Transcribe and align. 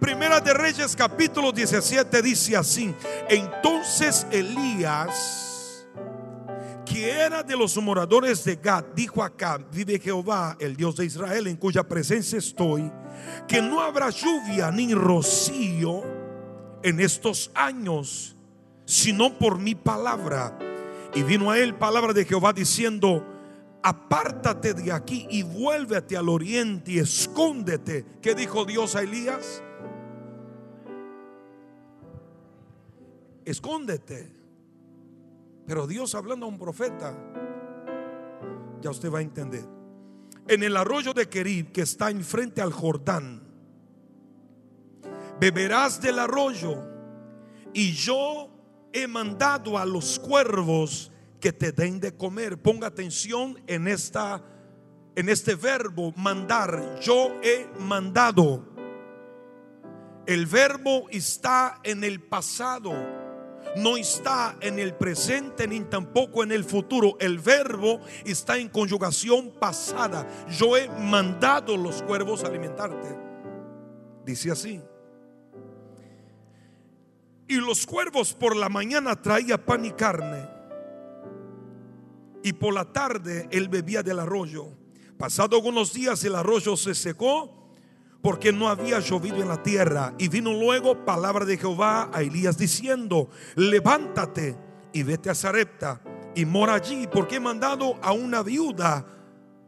Primera 0.00 0.40
de 0.40 0.54
Reyes 0.54 0.96
capítulo 0.96 1.52
17 1.52 2.22
dice 2.22 2.56
así. 2.56 2.94
Entonces 3.28 4.26
Elías, 4.30 5.86
que 6.86 7.10
era 7.10 7.42
de 7.42 7.54
los 7.54 7.76
moradores 7.76 8.42
de 8.44 8.56
Gad, 8.56 8.84
dijo 8.94 9.22
acá, 9.22 9.58
vive 9.70 9.98
Jehová, 9.98 10.56
el 10.58 10.74
Dios 10.74 10.96
de 10.96 11.04
Israel, 11.04 11.46
en 11.48 11.56
cuya 11.56 11.86
presencia 11.86 12.38
estoy, 12.38 12.90
que 13.46 13.60
no 13.60 13.82
habrá 13.82 14.08
lluvia 14.08 14.70
ni 14.70 14.94
rocío 14.94 16.02
en 16.82 16.98
estos 16.98 17.50
años, 17.54 18.34
sino 18.86 19.38
por 19.38 19.58
mi 19.58 19.74
palabra. 19.74 20.58
Y 21.14 21.22
vino 21.24 21.50
a 21.50 21.58
él 21.58 21.74
palabra 21.74 22.14
de 22.14 22.24
Jehová 22.24 22.54
diciendo, 22.54 23.26
apártate 23.82 24.72
de 24.72 24.92
aquí 24.92 25.26
y 25.30 25.42
vuélvete 25.42 26.16
al 26.16 26.30
oriente 26.30 26.92
y 26.92 26.98
escóndete. 27.00 28.06
¿Qué 28.22 28.34
dijo 28.34 28.64
Dios 28.64 28.96
a 28.96 29.02
Elías? 29.02 29.62
Escóndete. 33.50 34.32
Pero 35.66 35.86
Dios 35.86 36.14
hablando 36.14 36.46
a 36.46 36.48
un 36.48 36.58
profeta, 36.58 37.16
ya 38.80 38.90
usted 38.90 39.12
va 39.12 39.18
a 39.18 39.22
entender. 39.22 39.64
En 40.46 40.62
el 40.62 40.76
arroyo 40.76 41.12
de 41.12 41.28
Querib 41.28 41.72
que 41.72 41.82
está 41.82 42.10
enfrente 42.10 42.60
al 42.62 42.72
Jordán, 42.72 43.42
beberás 45.40 46.00
del 46.00 46.18
arroyo 46.18 46.76
y 47.72 47.92
yo 47.92 48.50
he 48.92 49.06
mandado 49.06 49.78
a 49.78 49.84
los 49.84 50.18
cuervos 50.20 51.10
que 51.40 51.52
te 51.52 51.72
den 51.72 51.98
de 51.98 52.16
comer. 52.16 52.60
Ponga 52.62 52.86
atención 52.86 53.60
en 53.66 53.88
esta 53.88 54.44
en 55.16 55.28
este 55.28 55.56
verbo 55.56 56.12
mandar. 56.16 57.00
Yo 57.00 57.40
he 57.42 57.68
mandado. 57.80 58.64
El 60.24 60.46
verbo 60.46 61.08
está 61.10 61.80
en 61.82 62.04
el 62.04 62.22
pasado. 62.22 63.19
No 63.76 63.96
está 63.96 64.56
en 64.60 64.78
el 64.78 64.94
presente 64.94 65.68
ni 65.68 65.80
tampoco 65.80 66.42
en 66.42 66.52
el 66.52 66.64
futuro. 66.64 67.16
El 67.20 67.38
verbo 67.38 68.00
está 68.24 68.58
en 68.58 68.68
conjugación 68.68 69.52
pasada. 69.60 70.26
Yo 70.48 70.76
he 70.76 70.88
mandado 70.88 71.76
los 71.76 72.02
cuervos 72.02 72.42
a 72.42 72.48
alimentarte. 72.48 73.16
Dice 74.24 74.50
así. 74.50 74.80
Y 77.46 77.56
los 77.56 77.86
cuervos 77.86 78.32
por 78.32 78.56
la 78.56 78.68
mañana 78.68 79.20
traía 79.20 79.64
pan 79.64 79.84
y 79.84 79.90
carne. 79.92 80.48
Y 82.42 82.52
por 82.52 82.74
la 82.74 82.84
tarde 82.84 83.48
él 83.50 83.68
bebía 83.68 84.02
del 84.02 84.18
arroyo. 84.18 84.68
Pasado 85.18 85.56
algunos 85.56 85.92
días 85.92 86.24
el 86.24 86.34
arroyo 86.34 86.76
se 86.76 86.94
secó 86.94 87.59
porque 88.22 88.52
no 88.52 88.68
había 88.68 89.00
llovido 89.00 89.36
en 89.36 89.48
la 89.48 89.62
tierra. 89.62 90.14
Y 90.18 90.28
vino 90.28 90.52
luego 90.52 91.04
palabra 91.04 91.44
de 91.44 91.56
Jehová 91.56 92.10
a 92.12 92.22
Elías 92.22 92.58
diciendo, 92.58 93.30
levántate 93.56 94.56
y 94.92 95.02
vete 95.02 95.30
a 95.30 95.34
Zarepta 95.34 96.00
y 96.34 96.44
mora 96.44 96.74
allí, 96.74 97.08
porque 97.10 97.36
he 97.36 97.40
mandado 97.40 97.98
a 98.02 98.12
una 98.12 98.42
viuda 98.42 99.06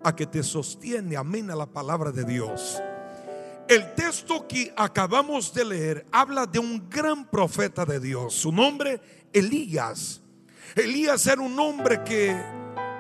a 0.03 0.15
que 0.15 0.27
te 0.27 0.43
sostiene. 0.43 1.17
Amén 1.17 1.51
a 1.51 1.57
la 1.57 1.67
palabra 1.67 2.13
de 2.13 2.25
Dios. 2.25 2.81
El 3.69 3.95
texto 3.95 4.47
que 4.47 4.73
acabamos 4.77 5.55
de 5.55 5.65
leer 5.65 6.07
habla 6.13 6.47
de 6.47 6.59
un 6.59 6.89
gran 6.91 7.25
profeta 7.25 7.85
de 7.85 8.01
Dios. 8.01 8.35
Su 8.35 8.53
nombre, 8.53 9.01
Elías. 9.33 10.21
Elías 10.75 11.27
era 11.27 11.41
un 11.41 11.59
hombre 11.59 12.03
que, 12.05 12.37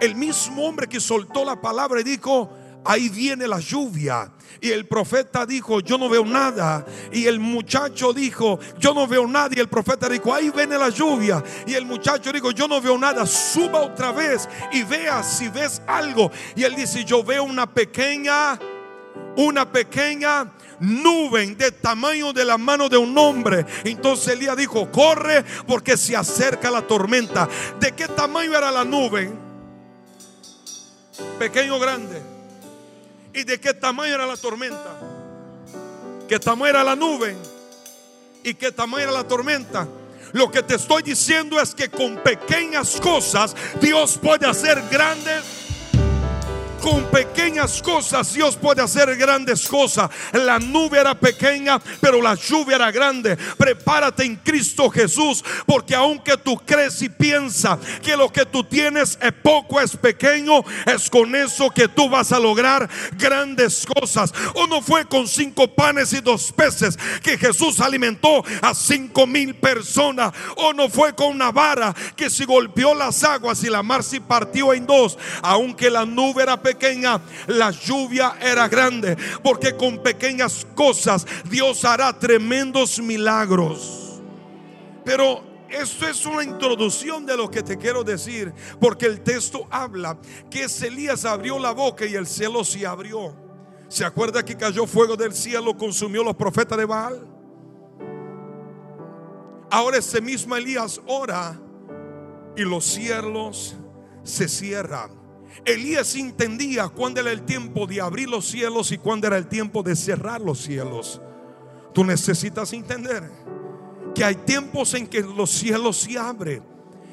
el 0.00 0.14
mismo 0.14 0.64
hombre 0.64 0.86
que 0.86 1.00
soltó 1.00 1.44
la 1.44 1.60
palabra 1.60 2.00
y 2.00 2.04
dijo, 2.04 2.50
ahí 2.84 3.08
viene 3.08 3.46
la 3.46 3.60
lluvia. 3.60 4.30
Y 4.60 4.70
el 4.70 4.86
profeta 4.86 5.44
dijo, 5.44 5.80
yo 5.80 5.98
no 5.98 6.08
veo 6.08 6.24
nada. 6.24 6.86
Y 7.10 7.26
el 7.26 7.40
muchacho 7.40 8.12
dijo, 8.12 8.60
yo 8.78 8.94
no 8.94 9.06
veo 9.06 9.26
nada. 9.26 9.50
Y 9.56 9.58
el 9.58 9.68
profeta 9.68 10.08
dijo, 10.08 10.32
ahí 10.32 10.50
viene 10.50 10.78
la 10.78 10.88
lluvia. 10.88 11.42
Y 11.66 11.74
el 11.74 11.84
muchacho 11.84 12.32
dijo, 12.32 12.52
yo 12.52 12.68
no 12.68 12.80
veo 12.80 12.96
nada. 12.96 13.26
Suba 13.26 13.80
otra 13.80 14.12
vez 14.12 14.48
y 14.72 14.84
vea 14.84 15.22
si 15.22 15.48
ves 15.48 15.82
algo. 15.86 16.30
Y 16.54 16.62
él 16.62 16.76
dice, 16.76 17.04
yo 17.04 17.24
veo 17.24 17.42
una 17.42 17.66
pequeña, 17.66 18.58
una 19.36 19.70
pequeña 19.70 20.52
nube 20.78 21.46
de 21.54 21.72
tamaño 21.72 22.32
de 22.32 22.44
la 22.44 22.58
mano 22.58 22.88
de 22.88 22.96
un 22.96 23.16
hombre. 23.18 23.66
Entonces 23.84 24.28
Elías 24.34 24.56
dijo, 24.56 24.90
corre 24.92 25.44
porque 25.66 25.96
se 25.96 26.16
acerca 26.16 26.70
la 26.70 26.82
tormenta. 26.82 27.48
¿De 27.80 27.92
qué 27.92 28.06
tamaño 28.06 28.56
era 28.56 28.70
la 28.70 28.84
nube? 28.84 29.30
Pequeño 31.38 31.76
o 31.76 31.80
grande. 31.80 32.31
¿Y 33.34 33.44
de 33.44 33.58
qué 33.58 33.72
tamaño 33.74 34.14
era 34.14 34.26
la 34.26 34.36
tormenta? 34.36 34.98
¿Qué 36.28 36.38
tamaño 36.38 36.70
era 36.70 36.84
la 36.84 36.96
nube? 36.96 37.36
¿Y 38.44 38.54
qué 38.54 38.72
tamaño 38.72 39.04
era 39.04 39.12
la 39.12 39.24
tormenta? 39.24 39.86
Lo 40.32 40.50
que 40.50 40.62
te 40.62 40.76
estoy 40.76 41.02
diciendo 41.02 41.60
es 41.60 41.74
que 41.74 41.90
con 41.90 42.16
pequeñas 42.18 43.00
cosas 43.00 43.54
Dios 43.80 44.18
puede 44.20 44.46
hacer 44.46 44.82
grandes 44.90 45.61
con 46.82 47.04
pequeñas 47.04 47.80
cosas 47.80 48.34
Dios 48.34 48.56
puede 48.56 48.82
hacer 48.82 49.16
grandes 49.16 49.68
cosas. 49.68 50.10
La 50.32 50.58
nube 50.58 50.98
era 50.98 51.14
pequeña, 51.14 51.80
pero 52.00 52.20
la 52.20 52.34
lluvia 52.34 52.76
era 52.76 52.90
grande. 52.90 53.36
Prepárate 53.56 54.24
en 54.24 54.36
Cristo 54.36 54.90
Jesús, 54.90 55.44
porque 55.64 55.94
aunque 55.94 56.36
tú 56.36 56.60
crees 56.66 57.00
y 57.02 57.08
piensas 57.08 57.78
que 58.02 58.16
lo 58.16 58.30
que 58.30 58.44
tú 58.44 58.64
tienes 58.64 59.16
es 59.22 59.32
poco, 59.32 59.80
es 59.80 59.96
pequeño, 59.96 60.64
es 60.84 61.08
con 61.08 61.34
eso 61.36 61.70
que 61.70 61.86
tú 61.86 62.08
vas 62.08 62.32
a 62.32 62.40
lograr 62.40 62.90
grandes 63.12 63.86
cosas. 63.86 64.34
O 64.54 64.66
no 64.66 64.82
fue 64.82 65.04
con 65.06 65.28
cinco 65.28 65.68
panes 65.68 66.12
y 66.12 66.20
dos 66.20 66.50
peces 66.52 66.98
que 67.22 67.38
Jesús 67.38 67.80
alimentó 67.80 68.44
a 68.60 68.74
cinco 68.74 69.26
mil 69.26 69.54
personas. 69.54 70.32
O 70.56 70.72
no 70.72 70.88
fue 70.88 71.14
con 71.14 71.28
una 71.28 71.52
vara 71.52 71.94
que 72.16 72.28
se 72.28 72.44
golpeó 72.44 72.92
las 72.92 73.22
aguas 73.22 73.62
y 73.62 73.70
la 73.70 73.84
mar 73.84 74.02
se 74.02 74.20
partió 74.20 74.72
en 74.74 74.84
dos. 74.84 75.16
Aunque 75.42 75.88
la 75.88 76.04
nube 76.04 76.42
era 76.42 76.60
pequeña 76.60 76.71
pequeña, 76.72 77.20
la 77.46 77.70
lluvia 77.70 78.36
era 78.40 78.68
grande. 78.68 79.16
Porque 79.42 79.76
con 79.76 80.02
pequeñas 80.02 80.66
cosas 80.74 81.26
Dios 81.48 81.84
hará 81.84 82.18
tremendos 82.18 82.98
milagros. 82.98 84.20
Pero 85.04 85.52
esto 85.68 86.06
es 86.06 86.26
una 86.26 86.44
introducción 86.44 87.24
de 87.24 87.36
lo 87.36 87.50
que 87.50 87.62
te 87.62 87.78
quiero 87.78 88.04
decir, 88.04 88.52
porque 88.78 89.06
el 89.06 89.22
texto 89.22 89.66
habla 89.70 90.18
que 90.50 90.66
Elías 90.82 91.24
abrió 91.24 91.58
la 91.58 91.72
boca 91.72 92.04
y 92.04 92.14
el 92.14 92.26
cielo 92.26 92.62
se 92.62 92.86
abrió. 92.86 93.34
¿Se 93.88 94.04
acuerda 94.04 94.44
que 94.44 94.56
cayó 94.56 94.86
fuego 94.86 95.16
del 95.16 95.32
cielo, 95.34 95.76
consumió 95.76 96.22
los 96.22 96.36
profetas 96.36 96.78
de 96.78 96.84
Baal? 96.84 97.26
Ahora 99.70 99.98
ese 99.98 100.20
mismo 100.20 100.54
Elías 100.56 101.00
ora 101.06 101.58
y 102.56 102.62
los 102.62 102.84
cielos 102.84 103.74
se 104.22 104.48
cierran. 104.48 105.21
Elías 105.64 106.14
entendía 106.16 106.88
cuándo 106.88 107.20
era 107.20 107.30
el 107.30 107.42
tiempo 107.42 107.86
de 107.86 108.00
abrir 108.00 108.28
los 108.28 108.46
cielos 108.46 108.90
y 108.92 108.98
cuándo 108.98 109.26
era 109.26 109.36
el 109.36 109.46
tiempo 109.46 109.82
de 109.82 109.94
cerrar 109.94 110.40
los 110.40 110.58
cielos. 110.60 111.20
Tú 111.92 112.04
necesitas 112.04 112.72
entender 112.72 113.30
que 114.14 114.24
hay 114.24 114.34
tiempos 114.34 114.94
en 114.94 115.06
que 115.06 115.20
los 115.20 115.50
cielos 115.50 115.98
se 115.98 116.18
abren 116.18 116.62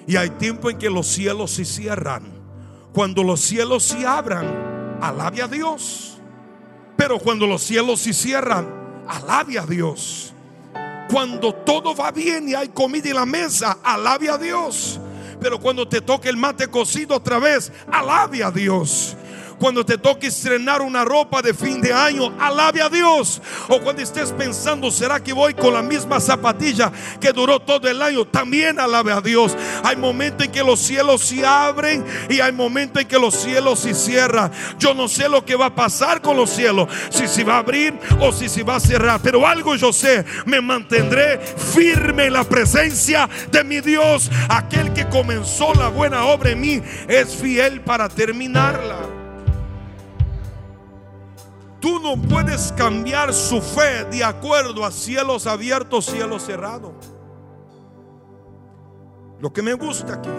y 0.08 0.16
hay 0.16 0.30
tiempos 0.32 0.74
en 0.74 0.80
que 0.80 0.90
los 0.90 1.08
cielos 1.08 1.52
se 1.52 1.66
cierran. 1.66 2.24
Cuando 2.94 3.24
los 3.24 3.42
cielos 3.42 3.84
se 3.84 4.06
abran, 4.06 4.98
alabe 5.02 5.42
a 5.42 5.48
Dios. 5.48 6.18
Pero 6.98 7.20
cuando 7.20 7.46
los 7.46 7.62
cielos 7.62 8.02
se 8.02 8.14
cierran, 8.14 8.68
alabe 9.08 9.60
a 9.60 9.66
Dios. 9.66 10.34
Cuando 11.12 11.54
todo 11.54 11.96
va 11.96 12.12
bien 12.12 12.50
y 12.50 12.56
hay 12.56 12.70
comida 12.70 13.10
en 13.10 13.16
la 13.16 13.26
mesa, 13.26 13.80
alabe 13.84 14.30
a 14.30 14.38
Dios. 14.38 15.00
Pero 15.40 15.60
cuando 15.60 15.88
te 15.88 16.02
toque 16.02 16.30
el 16.30 16.38
mate 16.38 16.68
cocido 16.68 17.16
otra 17.16 17.40
vez, 17.40 17.72
alabe 17.92 18.44
a 18.44 18.52
Dios 18.52 19.16
cuando 19.60 19.86
te 19.86 19.98
toque 19.98 20.28
estrenar 20.28 20.82
una 20.82 21.04
ropa 21.04 21.42
de 21.42 21.54
fin 21.54 21.82
de 21.82 21.94
año, 21.94 22.34
alabe 22.40 22.82
a 22.82 22.90
Dios. 22.90 23.42
O 23.68 23.80
cuando 23.82 24.02
estés 24.02 24.32
pensando, 24.32 24.90
¿será 24.90 25.22
que 25.22 25.34
voy 25.34 25.54
con 25.54 25.74
la 25.74 25.82
misma 25.82 26.20
zapatilla 26.20 26.92
que 27.20 27.34
duró 27.34 27.60
todo 27.60 27.88
el 27.90 28.02
año? 28.02 28.26
También 28.26 28.80
alabe 28.80 29.12
a 29.12 29.22
Dios. 29.22 29.56
Hay 29.84 29.98
momentos 29.98 30.46
en 30.46 30.52
que 30.52 30.64
los 30.64 30.80
cielos 30.80 31.22
se 31.22 31.46
abren 31.46 32.06
y 32.30 32.40
hay 32.40 32.52
momentos 32.52 33.02
en 33.02 33.08
que 33.08 33.20
los 33.20 33.36
cielos 33.36 33.80
se 33.80 33.94
cierran. 33.94 34.52
Yo 34.78 34.94
no 34.94 35.08
sé 35.08 35.28
lo 35.28 35.44
que 35.44 35.56
va 35.56 35.68
a 35.68 35.76
pasar 35.76 36.22
con 36.22 36.38
los 36.38 36.50
cielos, 36.50 36.88
si 37.10 37.28
se 37.28 37.44
va 37.44 37.56
a 37.56 37.60
abrir 37.60 37.94
o 38.20 38.32
si 38.32 38.48
se 38.48 38.64
va 38.64 38.76
a 38.76 38.80
cerrar. 38.80 39.20
Pero 39.22 39.46
algo 39.46 39.76
yo 39.76 39.92
sé, 39.92 40.24
me 40.46 40.62
mantendré 40.62 41.40
firme 41.40 42.28
en 42.28 42.34
la 42.34 42.46
presencia 42.46 43.30
de 43.52 43.64
mi 43.64 43.82
Dios. 43.82 44.32
Aquel 44.48 44.94
que 44.94 45.08
comenzó 45.10 45.74
la 45.74 45.90
buena 45.90 46.26
obra 46.26 46.52
en 46.52 46.62
mí 46.62 46.82
es 47.08 47.36
fiel 47.36 47.82
para 47.82 48.08
terminarla. 48.08 49.19
Tú 51.90 52.00
no 52.00 52.22
puedes 52.22 52.72
cambiar 52.74 53.34
su 53.34 53.60
fe 53.60 54.06
de 54.12 54.24
acuerdo 54.24 54.86
a 54.86 54.92
cielos 54.92 55.48
abiertos, 55.48 56.06
cielos 56.06 56.46
cerrados. 56.46 56.94
Lo 59.40 59.52
que 59.52 59.64
me 59.64 59.74
gusta 59.74 60.14
aquí 60.14 60.30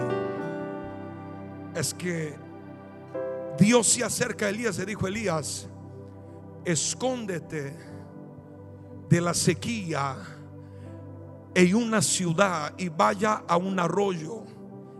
es 1.75 1.93
que 1.93 2.33
Dios 3.59 3.85
se 3.85 4.01
acerca 4.01 4.45
a 4.45 4.49
Elías 4.49 4.79
y 4.79 4.85
dijo, 4.85 5.09
Elías, 5.09 5.67
escóndete 6.63 7.77
de 9.09 9.19
la 9.19 9.33
sequía 9.33 10.15
en 11.53 11.75
una 11.75 12.01
ciudad 12.01 12.73
y 12.77 12.87
vaya 12.87 13.43
a 13.45 13.57
un 13.57 13.77
arroyo 13.77 14.45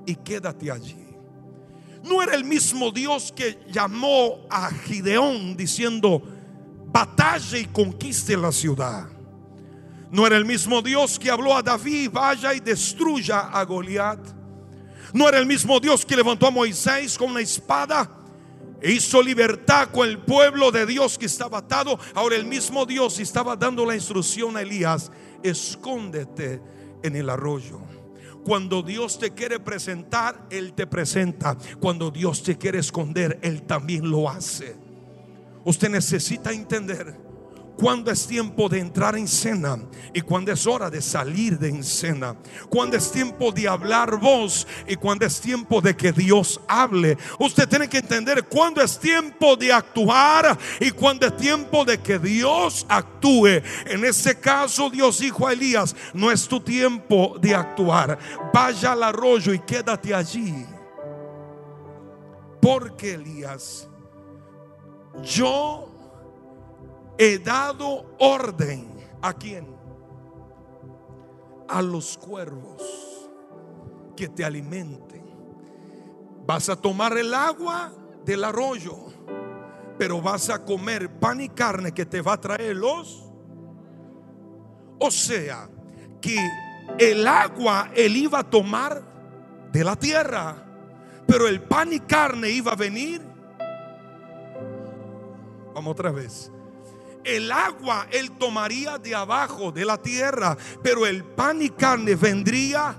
y 0.06 0.16
quédate 0.18 0.70
allí. 0.70 1.16
No 2.04 2.22
era 2.22 2.36
el 2.36 2.44
mismo 2.44 2.92
Dios 2.92 3.32
que 3.34 3.58
llamó 3.72 4.46
a 4.50 4.70
Gideón 4.70 5.56
diciendo, 5.56 6.22
batalla 6.92 7.58
y 7.58 7.66
conquiste 7.66 8.36
la 8.36 8.52
ciudad. 8.52 9.08
No 10.12 10.28
era 10.28 10.36
el 10.36 10.46
mismo 10.46 10.82
Dios 10.82 11.18
que 11.18 11.32
habló 11.32 11.56
a 11.56 11.64
David, 11.64 12.10
vaya 12.12 12.54
y 12.54 12.60
destruya 12.60 13.40
a 13.40 13.64
Goliat. 13.64 14.20
No 15.14 15.28
era 15.28 15.38
el 15.38 15.46
mismo 15.46 15.80
Dios 15.80 16.06
que 16.06 16.16
levantó 16.16 16.48
a 16.48 16.52
Moisés 16.52 17.18
con 17.18 17.32
una 17.32 17.42
espada 17.42 18.10
e 18.82 18.92
hizo 18.92 19.22
libertad 19.22 19.90
con 19.92 20.08
el 20.08 20.20
pueblo 20.20 20.72
de 20.72 20.86
Dios 20.86 21.18
que 21.18 21.28
estaba 21.28 21.60
atado. 21.60 21.98
Ahora 22.14 22.36
el 22.36 22.46
mismo 22.46 22.86
Dios 22.86 23.20
estaba 23.20 23.56
dando 23.56 23.86
la 23.86 23.96
instrucción 23.96 24.58
a 24.58 24.62
Elías, 24.62 25.12
escóndete 25.44 26.62
en 27.04 27.16
el 27.16 27.30
arroyo. 27.30 27.80
Cuando 28.44 28.82
Dios 28.82 29.20
te 29.20 29.32
quiere 29.32 29.60
presentar, 29.60 30.48
Él 30.50 30.74
te 30.74 30.88
presenta. 30.88 31.58
Cuando 31.80 32.10
Dios 32.10 32.42
te 32.42 32.58
quiere 32.58 32.80
esconder, 32.80 33.40
Él 33.44 33.62
también 33.64 34.10
lo 34.10 34.30
hace. 34.30 34.91
Usted 35.64 35.90
necesita 35.90 36.52
entender 36.52 37.32
cuando 37.82 38.12
es 38.12 38.28
tiempo 38.28 38.70
de 38.70 38.78
entrar 38.78 39.18
en 39.18 39.28
cena 39.28 39.76
y 40.14 40.22
cuando 40.22 40.52
es 40.52 40.68
hora 40.68 40.88
de 40.90 41.02
salir 41.02 41.58
de 41.58 41.70
escena. 41.70 42.36
Cuando 42.70 42.96
es 42.96 43.12
tiempo 43.12 43.52
de 43.52 43.68
hablar 43.68 44.20
voz 44.20 44.68
y 44.88 44.96
cuando 44.96 45.26
es 45.26 45.42
tiempo 45.42 45.82
de 45.82 45.96
que 45.98 46.12
Dios 46.12 46.62
hable. 46.68 47.18
Usted 47.40 47.68
tiene 47.68 47.90
que 47.90 47.98
entender 47.98 48.44
cuando 48.44 48.84
es 48.84 49.00
tiempo 49.00 49.56
de 49.56 49.74
actuar 49.74 50.58
y 50.80 50.92
cuando 50.92 51.26
es 51.26 51.36
tiempo 51.38 51.84
de 51.84 52.00
que 52.00 52.20
Dios 52.20 52.86
actúe. 52.88 53.64
En 53.88 54.06
ese 54.06 54.40
caso 54.40 54.90
Dios 54.92 55.18
dijo 55.18 55.48
a 55.48 55.54
Elías, 55.54 55.96
no 56.14 56.30
es 56.30 56.48
tu 56.48 56.60
tiempo 56.60 57.36
de 57.42 57.56
actuar. 57.56 58.20
Vaya 58.54 58.92
al 58.92 59.02
arroyo 59.02 59.54
y 59.54 59.60
quédate 59.60 60.14
allí. 60.14 60.68
Porque 62.62 63.16
Elías, 63.16 63.88
yo 65.24 65.92
he 67.18 67.38
dado 67.40 68.16
orden 68.20 68.90
a 69.22 69.34
quién? 69.34 69.68
A 71.68 71.82
los 71.82 72.18
cuervos 72.18 72.82
que 74.16 74.28
te 74.28 74.44
alimenten. 74.44 75.24
Vas 76.46 76.70
a 76.70 76.76
tomar 76.76 77.18
el 77.18 77.34
agua 77.34 77.94
del 78.26 78.44
arroyo, 78.44 78.98
pero 79.98 80.22
vas 80.22 80.50
a 80.50 80.64
comer 80.66 81.20
pan 81.20 81.42
y 81.42 81.50
carne 81.50 81.94
que 81.94 82.06
te 82.06 82.22
va 82.22 82.34
a 82.34 82.42
traer 82.42 82.76
los. 82.76 83.32
O 85.00 85.12
sea, 85.12 85.70
que 86.20 86.38
el 86.98 87.28
agua 87.28 87.92
él 87.96 88.18
iba 88.18 88.40
a 88.40 88.50
tomar 88.50 89.02
de 89.72 89.84
la 89.84 89.96
tierra, 89.96 90.56
pero 91.26 91.48
el 91.48 91.62
pan 91.62 91.94
y 91.94 92.00
carne 92.00 92.50
iba 92.50 92.74
a 92.74 92.76
venir. 92.76 93.31
Otra 95.88 96.12
vez. 96.12 96.52
El 97.24 97.52
agua 97.52 98.08
él 98.12 98.32
tomaría 98.32 98.98
de 98.98 99.14
abajo 99.14 99.72
de 99.72 99.86
la 99.86 99.98
tierra, 99.98 100.58
pero 100.82 101.06
el 101.06 101.24
pan 101.24 101.62
y 101.62 101.70
carne 101.70 102.16
vendría 102.16 102.96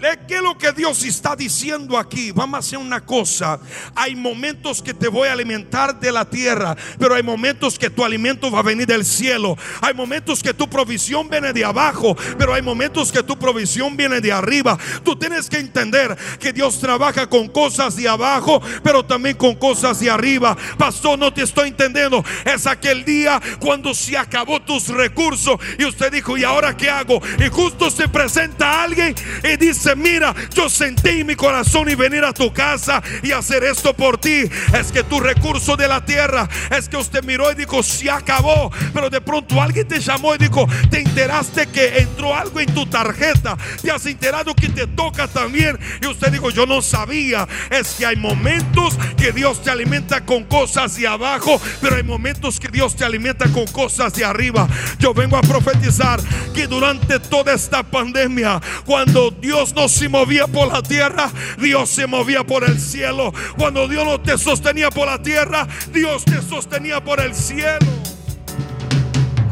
¿Qué 0.00 0.36
es 0.36 0.42
lo 0.42 0.56
que 0.56 0.72
Dios 0.72 1.04
está 1.04 1.36
diciendo 1.36 1.98
aquí? 1.98 2.32
Vamos 2.32 2.56
a 2.56 2.58
hacer 2.60 2.78
una 2.78 3.00
cosa. 3.00 3.60
Hay 3.94 4.16
momentos 4.16 4.80
que 4.80 4.94
te 4.94 5.08
voy 5.08 5.28
a 5.28 5.32
alimentar 5.32 6.00
de 6.00 6.10
la 6.10 6.24
tierra, 6.24 6.74
pero 6.98 7.14
hay 7.14 7.22
momentos 7.22 7.78
que 7.78 7.90
tu 7.90 8.02
alimento 8.02 8.50
va 8.50 8.60
a 8.60 8.62
venir 8.62 8.86
del 8.86 9.04
cielo. 9.04 9.58
Hay 9.82 9.92
momentos 9.92 10.42
que 10.42 10.54
tu 10.54 10.70
provisión 10.70 11.28
viene 11.28 11.52
de 11.52 11.64
abajo, 11.64 12.16
pero 12.38 12.54
hay 12.54 12.62
momentos 12.62 13.12
que 13.12 13.22
tu 13.22 13.38
provisión 13.38 13.94
viene 13.94 14.22
de 14.22 14.32
arriba. 14.32 14.78
Tú 15.04 15.16
tienes 15.16 15.50
que 15.50 15.58
entender 15.58 16.16
que 16.38 16.52
Dios 16.52 16.80
trabaja 16.80 17.28
con 17.28 17.48
cosas 17.48 17.96
de 17.96 18.08
abajo, 18.08 18.62
pero 18.82 19.04
también 19.04 19.36
con 19.36 19.54
cosas 19.54 20.00
de 20.00 20.08
arriba. 20.08 20.56
Pastor, 20.78 21.18
no 21.18 21.32
te 21.32 21.42
estoy 21.42 21.68
entendiendo. 21.68 22.24
Es 22.46 22.66
aquel 22.66 23.04
día 23.04 23.40
cuando 23.58 23.92
se 23.92 24.16
acabó 24.16 24.62
tus 24.62 24.88
recursos 24.88 25.60
y 25.78 25.84
usted 25.84 26.10
dijo, 26.10 26.38
¿y 26.38 26.44
ahora 26.44 26.74
qué 26.74 26.88
hago? 26.88 27.20
Y 27.38 27.48
justo 27.48 27.90
se 27.90 28.08
presenta 28.08 28.82
alguien 28.82 29.14
y 29.44 29.56
dice, 29.56 29.89
mira, 29.96 30.34
yo 30.54 30.68
sentí 30.68 31.20
en 31.20 31.26
mi 31.26 31.36
corazón 31.36 31.88
y 31.88 31.94
venir 31.94 32.24
a 32.24 32.32
tu 32.32 32.52
casa 32.52 33.02
y 33.22 33.32
hacer 33.32 33.64
esto 33.64 33.94
por 33.94 34.18
ti. 34.18 34.44
Es 34.78 34.92
que 34.92 35.02
tu 35.02 35.20
recurso 35.20 35.76
de 35.76 35.88
la 35.88 36.04
tierra, 36.04 36.48
es 36.70 36.88
que 36.88 36.96
usted 36.96 37.22
miró 37.24 37.50
y 37.52 37.54
dijo, 37.54 37.82
se 37.82 38.10
acabó. 38.10 38.70
Pero 38.92 39.10
de 39.10 39.20
pronto 39.20 39.60
alguien 39.60 39.86
te 39.86 40.00
llamó 40.00 40.34
y 40.34 40.38
dijo, 40.38 40.66
te 40.90 41.00
enteraste 41.00 41.66
que 41.68 41.98
entró 41.98 42.34
algo 42.34 42.60
en 42.60 42.72
tu 42.74 42.86
tarjeta. 42.86 43.56
Te 43.82 43.90
has 43.90 44.06
enterado 44.06 44.54
que 44.54 44.68
te 44.68 44.86
toca 44.86 45.28
también. 45.28 45.78
Y 46.00 46.06
usted 46.06 46.32
dijo, 46.32 46.50
yo 46.50 46.66
no 46.66 46.82
sabía. 46.82 47.46
Es 47.70 47.94
que 47.94 48.06
hay 48.06 48.16
momentos 48.16 48.96
que 49.16 49.32
Dios 49.32 49.62
te 49.62 49.70
alimenta 49.70 50.24
con 50.24 50.44
cosas 50.44 50.96
de 50.96 51.06
abajo, 51.06 51.60
pero 51.80 51.96
hay 51.96 52.02
momentos 52.02 52.58
que 52.58 52.68
Dios 52.68 52.96
te 52.96 53.04
alimenta 53.04 53.46
con 53.52 53.66
cosas 53.66 54.14
de 54.14 54.24
arriba. 54.24 54.68
Yo 54.98 55.14
vengo 55.14 55.36
a 55.36 55.42
profetizar 55.42 56.20
que 56.54 56.66
durante 56.66 57.18
toda 57.20 57.54
esta 57.54 57.82
pandemia, 57.82 58.60
cuando 58.84 59.30
Dios 59.30 59.74
no 59.74 59.79
se 59.88 60.08
movía 60.08 60.46
por 60.46 60.72
la 60.72 60.82
tierra, 60.82 61.30
Dios 61.58 61.90
se 61.90 62.06
movía 62.06 62.44
por 62.44 62.64
el 62.64 62.80
cielo. 62.80 63.32
Cuando 63.56 63.88
Dios 63.88 64.04
no 64.04 64.20
te 64.20 64.36
sostenía 64.38 64.90
por 64.90 65.06
la 65.06 65.22
tierra, 65.22 65.66
Dios 65.92 66.24
te 66.24 66.42
sostenía 66.42 67.02
por 67.02 67.20
el 67.20 67.34
cielo. 67.34 67.86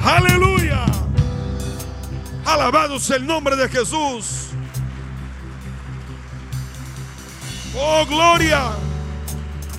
Aleluya. 0.02 0.84
Alabado 2.44 2.98
sea 2.98 3.16
el 3.16 3.26
nombre 3.26 3.56
de 3.56 3.68
Jesús. 3.68 4.48
Oh, 7.76 8.06
gloria. 8.06 8.70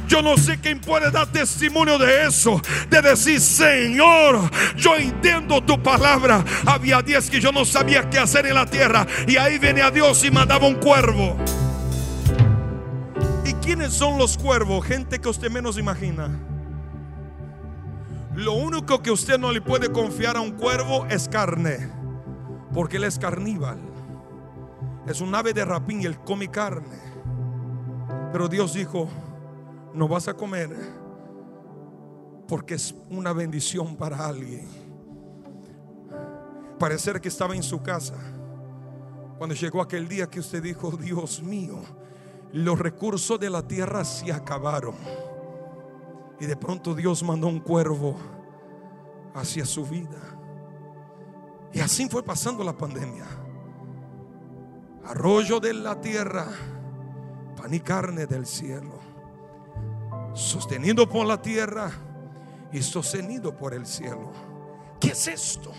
Yo 0.09 0.23
no 0.23 0.37
sé 0.37 0.59
quién 0.59 0.81
puede 0.81 1.11
dar 1.11 1.27
testimonio 1.27 1.99
de 1.99 2.25
eso. 2.25 2.59
De 2.89 2.99
decir, 2.99 3.39
Señor, 3.39 4.49
yo 4.75 4.95
entiendo 4.95 5.63
tu 5.63 5.81
palabra. 5.83 6.43
Había 6.65 7.03
días 7.03 7.29
que 7.29 7.39
yo 7.39 7.51
no 7.51 7.63
sabía 7.63 8.09
qué 8.09 8.17
hacer 8.17 8.47
en 8.47 8.55
la 8.55 8.65
tierra. 8.65 9.05
Y 9.27 9.37
ahí 9.37 9.59
viene 9.59 9.83
a 9.83 9.91
Dios 9.91 10.23
y 10.23 10.31
mandaba 10.31 10.67
un 10.67 10.75
cuervo. 10.75 11.37
¿Y 13.45 13.53
quiénes 13.53 13.93
son 13.93 14.17
los 14.17 14.35
cuervos? 14.35 14.83
Gente 14.83 15.19
que 15.19 15.29
usted 15.29 15.51
menos 15.51 15.77
imagina. 15.77 16.27
Lo 18.33 18.53
único 18.53 19.03
que 19.03 19.11
usted 19.11 19.37
no 19.37 19.51
le 19.51 19.61
puede 19.61 19.91
confiar 19.91 20.37
a 20.37 20.41
un 20.41 20.53
cuervo 20.53 21.05
es 21.05 21.29
carne. 21.29 21.87
Porque 22.73 22.97
él 22.97 23.03
es 23.03 23.19
carníval. 23.19 23.77
Es 25.05 25.21
un 25.21 25.35
ave 25.35 25.53
de 25.53 25.65
rapín 25.65 26.03
él 26.03 26.17
come 26.17 26.49
carne. 26.49 26.97
Pero 28.31 28.47
Dios 28.47 28.73
dijo, 28.73 29.07
no 29.93 30.07
vas 30.07 30.27
a 30.27 30.33
comer 30.33 30.75
porque 32.47 32.75
es 32.75 32.95
una 33.09 33.33
bendición 33.33 33.95
para 33.95 34.25
alguien. 34.27 34.67
Parecer 36.79 37.21
que 37.21 37.27
estaba 37.27 37.55
en 37.55 37.63
su 37.63 37.81
casa 37.81 38.15
cuando 39.37 39.55
llegó 39.55 39.81
aquel 39.81 40.07
día 40.07 40.27
que 40.27 40.39
usted 40.39 40.61
dijo, 40.61 40.91
Dios 40.91 41.41
mío, 41.41 41.79
los 42.51 42.77
recursos 42.77 43.39
de 43.39 43.49
la 43.49 43.67
tierra 43.67 44.03
se 44.03 44.31
acabaron. 44.33 44.95
Y 46.39 46.45
de 46.45 46.55
pronto 46.55 46.95
Dios 46.95 47.21
mandó 47.23 47.47
un 47.47 47.59
cuervo 47.59 48.15
hacia 49.33 49.65
su 49.65 49.85
vida. 49.85 50.19
Y 51.71 51.79
así 51.81 52.09
fue 52.09 52.23
pasando 52.23 52.63
la 52.63 52.73
pandemia. 52.73 53.25
Arroyo 55.05 55.59
de 55.59 55.73
la 55.73 55.99
tierra, 56.01 56.47
pan 57.55 57.73
y 57.73 57.79
carne 57.79 58.25
del 58.25 58.45
cielo 58.45 59.08
sostenido 60.33 61.07
por 61.07 61.25
la 61.25 61.41
tierra 61.41 61.91
y 62.71 62.81
sostenido 62.81 63.55
por 63.55 63.73
el 63.73 63.85
cielo. 63.85 64.31
¿Qué 64.99 65.09
es 65.09 65.27
esto? 65.27 65.71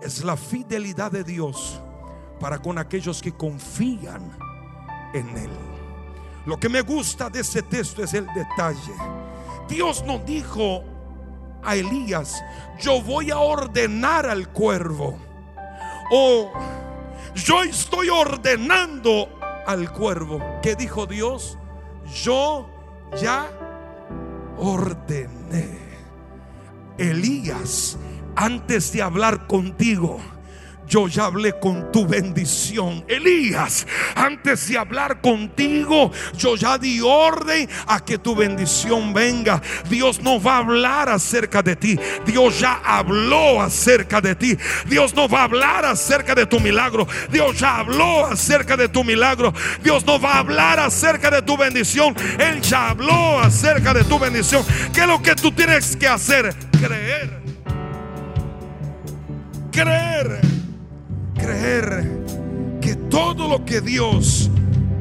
Es 0.00 0.24
la 0.24 0.36
fidelidad 0.36 1.10
de 1.10 1.24
Dios 1.24 1.80
para 2.40 2.60
con 2.60 2.78
aquellos 2.78 3.20
que 3.22 3.32
confían 3.32 4.36
en 5.14 5.28
Él. 5.36 5.50
Lo 6.46 6.58
que 6.58 6.68
me 6.68 6.80
gusta 6.80 7.30
de 7.30 7.40
ese 7.40 7.62
texto 7.62 8.02
es 8.02 8.14
el 8.14 8.26
detalle. 8.34 8.94
Dios 9.68 10.04
no 10.04 10.18
dijo 10.18 10.82
a 11.62 11.76
Elías, 11.76 12.42
yo 12.80 13.00
voy 13.00 13.30
a 13.30 13.38
ordenar 13.38 14.26
al 14.26 14.48
cuervo. 14.48 15.16
O 16.10 16.52
yo 17.34 17.62
estoy 17.62 18.08
ordenando 18.08 19.28
al 19.66 19.92
cuervo. 19.92 20.40
¿Qué 20.62 20.74
dijo 20.74 21.06
Dios? 21.06 21.58
Yo 22.24 22.68
ya 23.20 23.48
ordené. 24.62 25.66
Elías, 26.96 27.98
antes 28.36 28.92
de 28.92 29.02
hablar 29.02 29.48
contigo, 29.48 30.20
yo 30.92 31.08
ya 31.08 31.24
hablé 31.24 31.58
con 31.58 31.90
tu 31.90 32.06
bendición. 32.06 33.02
Elías, 33.08 33.86
antes 34.14 34.68
de 34.68 34.76
hablar 34.76 35.22
contigo, 35.22 36.12
yo 36.36 36.54
ya 36.54 36.76
di 36.76 37.00
orden 37.00 37.66
a 37.86 38.04
que 38.04 38.18
tu 38.18 38.36
bendición 38.36 39.14
venga. 39.14 39.62
Dios 39.88 40.20
no 40.20 40.38
va 40.38 40.56
a 40.56 40.58
hablar 40.58 41.08
acerca 41.08 41.62
de 41.62 41.76
ti. 41.76 41.98
Dios 42.26 42.60
ya 42.60 42.82
habló 42.84 43.62
acerca 43.62 44.20
de 44.20 44.34
ti. 44.34 44.54
Dios 44.86 45.14
no 45.14 45.30
va 45.30 45.40
a 45.40 45.44
hablar 45.44 45.86
acerca 45.86 46.34
de 46.34 46.44
tu 46.44 46.60
milagro. 46.60 47.08
Dios 47.30 47.58
ya 47.58 47.78
habló 47.78 48.26
acerca 48.26 48.76
de 48.76 48.90
tu 48.90 49.02
milagro. 49.02 49.54
Dios 49.82 50.04
no 50.04 50.20
va 50.20 50.34
a 50.34 50.38
hablar 50.40 50.78
acerca 50.78 51.30
de 51.30 51.40
tu 51.40 51.56
bendición. 51.56 52.14
Él 52.38 52.60
ya 52.60 52.90
habló 52.90 53.40
acerca 53.40 53.94
de 53.94 54.04
tu 54.04 54.18
bendición. 54.18 54.62
¿Qué 54.92 55.00
es 55.00 55.06
lo 55.06 55.22
que 55.22 55.34
tú 55.36 55.52
tienes 55.52 55.96
que 55.96 56.06
hacer? 56.06 56.54
Creer. 56.78 57.40
Creer. 59.70 60.51
Creer 61.42 62.78
que 62.80 62.94
todo 62.94 63.48
lo 63.48 63.64
que 63.64 63.80
Dios 63.80 64.48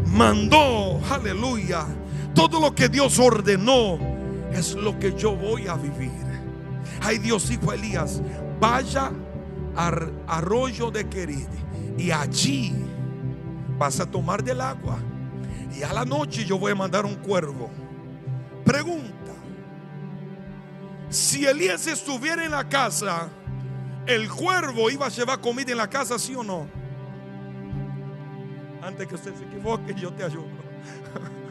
mandó, 0.07 0.99
aleluya, 1.09 1.85
todo 2.33 2.59
lo 2.59 2.73
que 2.73 2.89
Dios 2.89 3.19
ordenó 3.19 3.99
es 4.51 4.73
lo 4.73 4.97
que 4.99 5.13
yo 5.15 5.35
voy 5.35 5.67
a 5.67 5.75
vivir. 5.75 6.11
Ay, 7.01 7.19
Dios 7.19 7.47
dijo 7.47 7.71
a 7.71 7.75
Elías, 7.75 8.21
vaya 8.59 9.11
al 9.75 10.11
arroyo 10.27 10.91
de 10.91 11.07
Querid 11.07 11.47
y 11.97 12.11
allí 12.11 12.73
vas 13.77 13.99
a 13.99 14.05
tomar 14.05 14.43
del 14.43 14.61
agua. 14.61 14.97
Y 15.77 15.83
a 15.83 15.93
la 15.93 16.05
noche 16.05 16.43
yo 16.43 16.59
voy 16.59 16.71
a 16.71 16.75
mandar 16.75 17.05
un 17.05 17.15
cuervo. 17.15 17.69
Pregunta, 18.65 19.33
si 21.09 21.45
Elías 21.45 21.87
estuviera 21.87 22.43
en 22.45 22.51
la 22.51 22.67
casa, 22.67 23.29
¿el 24.07 24.29
cuervo 24.29 24.89
iba 24.89 25.05
a 25.05 25.09
llevar 25.09 25.39
comida 25.39 25.71
en 25.71 25.77
la 25.77 25.89
casa, 25.89 26.17
sí 26.17 26.35
o 26.35 26.43
no? 26.43 26.67
Antes 28.81 29.07
que 29.07 29.15
usted 29.15 29.35
se 29.35 29.43
equivoque, 29.43 29.93
yo 29.93 30.11
te 30.13 30.23
ayudo. 30.23 30.47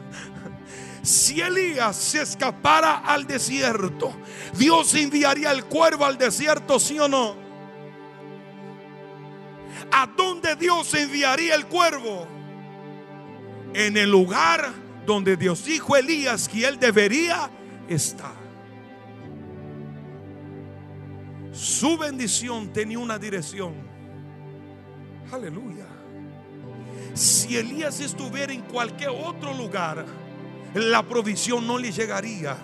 Si 1.03 1.41
Elías 1.41 1.95
se 1.95 2.21
escapara 2.21 2.99
al 2.99 3.25
desierto, 3.25 4.13
Dios 4.53 4.93
enviaría 4.93 5.51
el 5.51 5.65
cuervo 5.65 6.05
al 6.05 6.15
desierto, 6.15 6.79
sí 6.79 6.99
o 6.99 7.07
no. 7.07 7.35
¿A 9.91 10.05
dónde 10.05 10.55
Dios 10.55 10.93
enviaría 10.93 11.55
el 11.55 11.65
cuervo? 11.65 12.27
En 13.73 13.97
el 13.97 14.11
lugar 14.11 14.71
donde 15.05 15.37
Dios 15.37 15.65
dijo 15.65 15.95
a 15.95 15.99
Elías 15.99 16.47
que 16.47 16.67
él 16.67 16.79
debería 16.79 17.49
estar. 17.87 18.40
Su 21.61 21.95
bendición 21.95 22.73
tenía 22.73 22.97
una 22.97 23.19
dirección. 23.19 23.75
Aleluya. 25.31 25.85
Si 27.13 27.55
Elías 27.55 27.99
estuviera 27.99 28.51
en 28.51 28.61
cualquier 28.61 29.11
otro 29.11 29.53
lugar, 29.53 30.03
la 30.73 31.03
provisión 31.03 31.67
no 31.67 31.77
le 31.77 31.91
llegaría. 31.91 32.57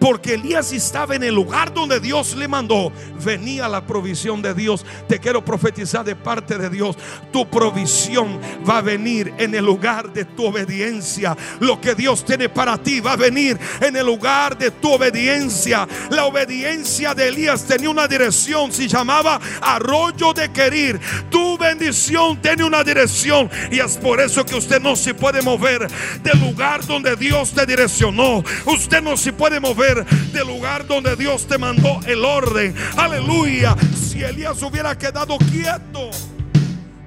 Porque 0.00 0.34
Elías 0.34 0.72
estaba 0.72 1.14
en 1.14 1.22
el 1.22 1.34
lugar 1.34 1.72
donde 1.72 2.00
Dios 2.00 2.34
le 2.34 2.48
mandó. 2.48 2.90
Venía 3.22 3.68
la 3.68 3.86
provisión 3.86 4.40
de 4.40 4.54
Dios. 4.54 4.84
Te 5.06 5.20
quiero 5.20 5.44
profetizar 5.44 6.04
de 6.04 6.16
parte 6.16 6.56
de 6.56 6.70
Dios. 6.70 6.96
Tu 7.30 7.48
provisión 7.48 8.40
va 8.68 8.78
a 8.78 8.82
venir 8.82 9.32
en 9.36 9.54
el 9.54 9.64
lugar 9.64 10.10
de 10.12 10.24
tu 10.24 10.46
obediencia. 10.46 11.36
Lo 11.60 11.80
que 11.80 11.94
Dios 11.94 12.24
tiene 12.24 12.48
para 12.48 12.78
ti 12.78 13.00
va 13.00 13.12
a 13.12 13.16
venir 13.16 13.58
en 13.80 13.94
el 13.94 14.06
lugar 14.06 14.56
de 14.56 14.70
tu 14.70 14.92
obediencia. 14.92 15.86
La 16.08 16.24
obediencia 16.24 17.14
de 17.14 17.28
Elías 17.28 17.66
tenía 17.66 17.90
una 17.90 18.08
dirección. 18.08 18.72
Se 18.72 18.88
llamaba 18.88 19.38
arroyo 19.60 20.32
de 20.32 20.50
querir. 20.50 20.98
Tu 21.28 21.58
bendición 21.58 22.40
tiene 22.40 22.64
una 22.64 22.82
dirección. 22.82 23.50
Y 23.70 23.80
es 23.80 23.98
por 23.98 24.18
eso 24.18 24.46
que 24.46 24.54
usted 24.54 24.80
no 24.80 24.96
se 24.96 25.12
puede 25.12 25.42
mover 25.42 25.86
del 26.22 26.40
lugar 26.40 26.86
donde 26.86 27.16
Dios 27.16 27.52
te 27.52 27.66
direccionó. 27.66 28.42
Usted 28.64 29.02
no 29.02 29.16
se 29.18 29.32
puede 29.32 29.60
del 29.94 30.46
lugar 30.46 30.86
donde 30.86 31.16
Dios 31.16 31.46
te 31.46 31.58
mandó 31.58 32.00
el 32.06 32.24
orden. 32.24 32.74
Aleluya. 32.96 33.76
Si 33.94 34.22
Elías 34.22 34.62
hubiera 34.62 34.96
quedado 34.96 35.36
quieto, 35.38 36.10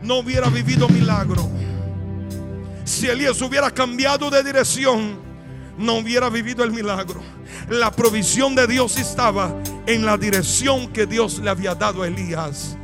no 0.01 0.19
hubiera 0.19 0.49
vivido 0.49 0.87
milagro. 0.89 1.49
Si 2.83 3.07
Elías 3.07 3.41
hubiera 3.41 3.71
cambiado 3.71 4.29
de 4.29 4.43
dirección, 4.43 5.17
no 5.77 5.95
hubiera 5.95 6.29
vivido 6.29 6.63
el 6.63 6.71
milagro. 6.71 7.21
La 7.69 7.91
provisión 7.91 8.55
de 8.55 8.67
Dios 8.67 8.97
estaba 8.97 9.55
en 9.85 10.05
la 10.05 10.17
dirección 10.17 10.91
que 10.91 11.05
Dios 11.05 11.39
le 11.39 11.49
había 11.49 11.75
dado 11.75 12.03
a 12.03 12.07
Elías. 12.07 12.77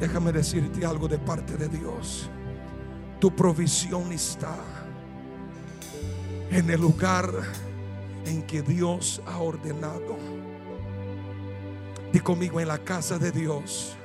Déjame 0.00 0.32
decirte 0.32 0.84
algo 0.84 1.06
de 1.06 1.18
parte 1.18 1.56
de 1.56 1.68
Dios. 1.68 2.28
Tu 3.20 3.34
provisión 3.34 4.10
está 4.12 4.56
en 6.52 6.68
el 6.68 6.80
lugar 6.80 7.32
en 8.26 8.42
que 8.42 8.60
Dios 8.60 9.22
ha 9.26 9.38
ordenado. 9.38 10.18
Di 12.12 12.20
conmigo, 12.20 12.60
en 12.60 12.68
la 12.68 12.78
casa 12.78 13.18
de 13.18 13.32
Dios 13.32 13.96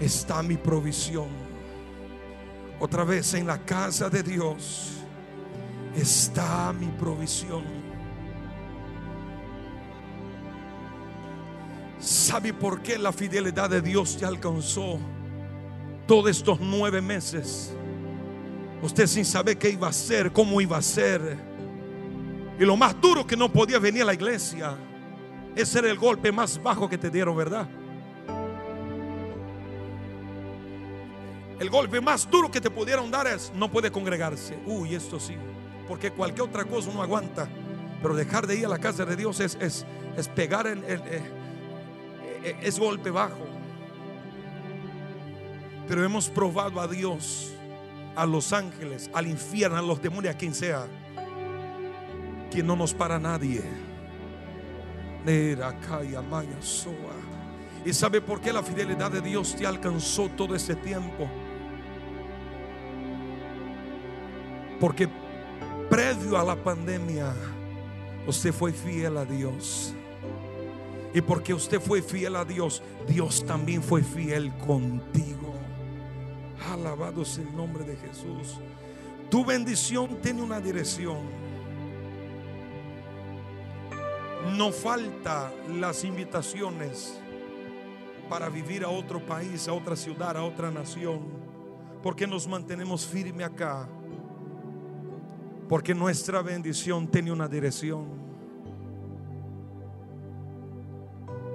está 0.00 0.40
mi 0.42 0.56
provisión. 0.56 1.28
Otra 2.78 3.02
vez, 3.02 3.34
en 3.34 3.46
la 3.46 3.58
casa 3.58 4.08
de 4.08 4.22
Dios 4.22 4.98
está 5.96 6.72
mi 6.72 6.86
provisión. 6.86 7.64
¿Sabe 11.98 12.52
por 12.52 12.82
qué 12.82 12.98
la 12.98 13.12
fidelidad 13.12 13.68
de 13.68 13.80
Dios 13.82 14.16
te 14.16 14.24
alcanzó 14.24 15.00
todos 16.06 16.30
estos 16.30 16.60
nueve 16.60 17.00
meses? 17.00 17.75
Usted 18.82 19.06
sin 19.06 19.24
saber 19.24 19.56
qué 19.56 19.70
iba 19.70 19.86
a 19.86 19.90
hacer, 19.90 20.32
cómo 20.32 20.60
iba 20.60 20.76
a 20.76 20.82
ser. 20.82 21.36
Y 22.58 22.64
lo 22.64 22.76
más 22.76 23.00
duro 23.00 23.26
que 23.26 23.36
no 23.36 23.50
podía 23.52 23.78
venir 23.78 24.02
a 24.02 24.06
la 24.06 24.14
iglesia. 24.14 24.76
Ese 25.54 25.78
era 25.78 25.90
el 25.90 25.98
golpe 25.98 26.30
más 26.30 26.62
bajo 26.62 26.88
que 26.88 26.98
te 26.98 27.10
dieron, 27.10 27.36
¿verdad? 27.36 27.66
El 31.58 31.70
golpe 31.70 32.02
más 32.02 32.30
duro 32.30 32.50
que 32.50 32.60
te 32.60 32.70
pudieron 32.70 33.10
dar 33.10 33.26
es 33.26 33.50
no 33.54 33.70
puede 33.70 33.90
congregarse. 33.90 34.58
Uy, 34.66 34.94
esto 34.94 35.18
sí. 35.18 35.34
Porque 35.88 36.10
cualquier 36.10 36.42
otra 36.48 36.64
cosa 36.64 36.90
no 36.92 37.02
aguanta. 37.02 37.48
Pero 38.02 38.14
dejar 38.14 38.46
de 38.46 38.56
ir 38.56 38.66
a 38.66 38.68
la 38.68 38.78
casa 38.78 39.06
de 39.06 39.16
Dios 39.16 39.40
es, 39.40 39.56
es, 39.60 39.86
es 40.16 40.28
pegar 40.28 40.66
en 40.66 40.84
el, 40.84 41.00
eh, 41.00 41.22
eh, 42.44 42.56
es 42.62 42.78
golpe 42.78 43.10
bajo. 43.10 43.46
Pero 45.88 46.04
hemos 46.04 46.28
probado 46.28 46.80
a 46.80 46.86
Dios 46.86 47.55
a 48.16 48.26
los 48.26 48.52
ángeles, 48.52 49.10
al 49.12 49.26
infierno, 49.26 49.76
a 49.76 49.82
los 49.82 50.00
demonios, 50.00 50.34
a 50.34 50.38
quien 50.38 50.54
sea, 50.54 50.86
que 52.50 52.62
no 52.62 52.74
nos 52.74 52.94
para 52.94 53.18
nadie. 53.18 53.62
¿Y 57.84 57.92
sabe 57.92 58.20
por 58.20 58.40
qué 58.40 58.52
la 58.52 58.62
fidelidad 58.62 59.10
de 59.10 59.20
Dios 59.20 59.54
te 59.54 59.66
alcanzó 59.66 60.28
todo 60.30 60.54
ese 60.56 60.74
tiempo? 60.74 61.28
Porque 64.80 65.08
previo 65.88 66.38
a 66.38 66.44
la 66.44 66.56
pandemia, 66.56 67.32
usted 68.26 68.52
fue 68.52 68.72
fiel 68.72 69.16
a 69.16 69.24
Dios. 69.24 69.94
Y 71.14 71.20
porque 71.20 71.54
usted 71.54 71.80
fue 71.80 72.02
fiel 72.02 72.36
a 72.36 72.44
Dios, 72.44 72.82
Dios 73.06 73.44
también 73.46 73.82
fue 73.82 74.02
fiel 74.02 74.52
contigo. 74.58 75.45
Alabado 76.72 77.24
sea 77.24 77.44
el 77.44 77.56
nombre 77.56 77.84
de 77.84 77.96
Jesús. 77.96 78.58
Tu 79.30 79.44
bendición 79.44 80.18
tiene 80.22 80.42
una 80.42 80.60
dirección. 80.60 81.18
No 84.56 84.70
falta 84.70 85.52
las 85.78 86.04
invitaciones 86.04 87.20
para 88.28 88.48
vivir 88.48 88.84
a 88.84 88.88
otro 88.88 89.24
país, 89.24 89.66
a 89.68 89.72
otra 89.72 89.96
ciudad, 89.96 90.36
a 90.36 90.42
otra 90.42 90.70
nación. 90.70 91.20
Porque 92.02 92.26
nos 92.26 92.46
mantenemos 92.46 93.06
firmes 93.06 93.46
acá. 93.46 93.88
Porque 95.68 95.94
nuestra 95.94 96.42
bendición 96.42 97.08
tiene 97.08 97.32
una 97.32 97.48
dirección. 97.48 98.06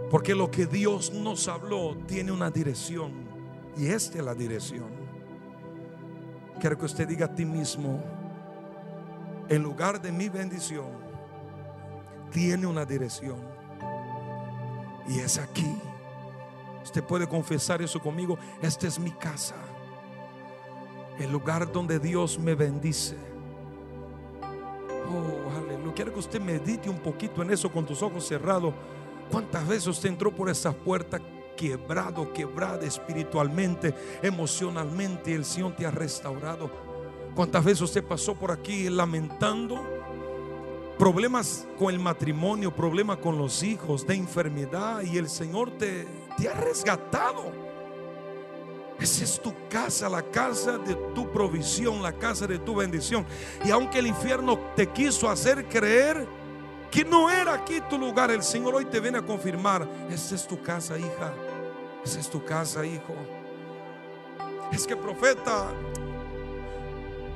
Porque 0.09 0.35
lo 0.35 0.51
que 0.51 0.65
Dios 0.65 1.13
nos 1.13 1.47
habló 1.47 1.95
tiene 2.05 2.33
una 2.33 2.51
dirección. 2.51 3.13
Y 3.77 3.87
esta 3.87 4.17
es 4.17 4.25
la 4.25 4.35
dirección. 4.35 5.00
Quiero 6.61 6.77
que 6.77 6.85
usted 6.85 7.07
diga 7.07 7.25
a 7.25 7.35
ti 7.35 7.43
mismo, 7.43 7.99
en 9.49 9.63
lugar 9.63 9.99
de 9.99 10.11
mi 10.11 10.29
bendición, 10.29 10.91
tiene 12.29 12.67
una 12.67 12.85
dirección. 12.85 13.39
Y 15.07 15.17
es 15.17 15.39
aquí. 15.39 15.75
Usted 16.83 17.03
puede 17.03 17.27
confesar 17.27 17.81
eso 17.81 17.99
conmigo. 17.99 18.37
Esta 18.61 18.85
es 18.85 18.99
mi 18.99 19.09
casa. 19.09 19.55
El 21.17 21.31
lugar 21.31 21.71
donde 21.71 21.97
Dios 21.97 22.37
me 22.37 22.53
bendice. 22.53 23.17
Oh, 25.09 25.57
aleluya. 25.57 25.95
Quiero 25.95 26.13
que 26.13 26.19
usted 26.19 26.39
medite 26.39 26.91
un 26.91 26.99
poquito 26.99 27.41
en 27.41 27.49
eso 27.49 27.71
con 27.71 27.87
tus 27.87 28.03
ojos 28.03 28.27
cerrados. 28.27 28.71
¿Cuántas 29.31 29.67
veces 29.67 29.87
usted 29.87 30.09
entró 30.09 30.29
por 30.29 30.47
esa 30.47 30.71
puerta 30.71 31.19
quebrado, 31.61 32.33
quebrada 32.33 32.83
espiritualmente, 32.87 33.93
emocionalmente? 34.23 35.31
El 35.31 35.45
Señor 35.45 35.75
te 35.75 35.85
ha 35.85 35.91
restaurado. 35.91 36.71
¿Cuántas 37.35 37.63
veces 37.63 37.81
usted 37.81 38.03
pasó 38.03 38.33
por 38.33 38.51
aquí 38.51 38.89
lamentando? 38.89 39.79
Problemas 40.97 41.67
con 41.77 41.93
el 41.93 41.99
matrimonio, 41.99 42.75
problemas 42.75 43.17
con 43.17 43.37
los 43.37 43.61
hijos, 43.61 44.07
de 44.07 44.15
enfermedad 44.15 45.03
y 45.03 45.19
el 45.19 45.29
Señor 45.29 45.77
te, 45.77 46.07
te 46.35 46.49
ha 46.49 46.53
resgatado. 46.53 47.51
Esa 48.99 49.23
es 49.23 49.39
tu 49.39 49.53
casa, 49.69 50.09
la 50.09 50.23
casa 50.23 50.79
de 50.79 50.95
tu 51.13 51.31
provisión, 51.31 52.01
la 52.01 52.13
casa 52.13 52.47
de 52.47 52.57
tu 52.57 52.75
bendición. 52.75 53.23
Y 53.63 53.69
aunque 53.69 53.99
el 53.99 54.07
infierno 54.07 54.57
te 54.75 54.87
quiso 54.87 55.29
hacer 55.29 55.67
creer 55.67 56.27
que 56.89 57.05
no 57.05 57.29
era 57.29 57.53
aquí 57.53 57.81
tu 57.87 57.99
lugar, 57.99 58.31
el 58.31 58.43
Señor 58.43 58.75
hoy 58.75 58.85
te 58.85 58.99
viene 58.99 59.19
a 59.19 59.25
confirmar, 59.25 59.87
esa 60.09 60.35
es 60.35 60.47
tu 60.47 60.61
casa, 60.61 60.97
hija. 60.97 61.33
Esa 62.03 62.19
es 62.19 62.29
tu 62.29 62.43
casa, 62.43 62.85
hijo. 62.85 63.15
Es 64.71 64.87
que 64.87 64.95
profeta, 64.95 65.67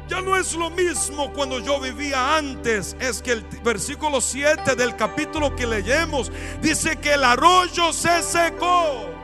ya 0.08 0.22
no 0.22 0.36
es 0.38 0.54
lo 0.54 0.70
mismo 0.70 1.34
cuando 1.34 1.60
yo 1.60 1.80
vivía 1.80 2.38
antes. 2.38 2.96
Es 3.00 3.22
que 3.22 3.34
el 3.34 3.42
versículo 3.64 4.22
7 4.22 4.76
del 4.76 4.96
capítulo 4.96 5.56
que 5.56 5.68
leemos 5.68 6.32
dice 6.62 6.98
que 6.98 7.14
el 7.14 7.24
arroyo 7.24 7.92
se 7.92 8.22
secó 8.22 9.16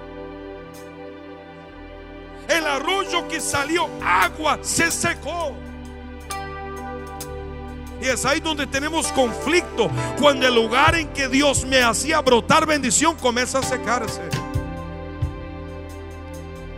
el 2.52 2.68
arroyo 2.68 3.28
que 3.28 3.40
salió 3.40 3.90
agua 4.04 4.60
se 4.62 4.92
secó. 4.92 5.54
Y 8.02 8.08
es 8.08 8.26
ahí 8.26 8.40
donde 8.40 8.66
tenemos 8.66 9.12
conflicto. 9.12 9.90
Cuando 10.20 10.48
el 10.48 10.56
lugar 10.56 10.96
en 10.96 11.08
que 11.10 11.28
Dios 11.28 11.66
me 11.66 11.82
hacía 11.82 12.20
brotar 12.20 12.66
bendición 12.66 13.16
comienza 13.16 13.60
a 13.60 13.64
secarse. 13.64 14.22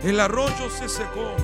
El 0.04 0.20
arroyo 0.20 0.68
se 0.68 0.86
secó 0.86 1.34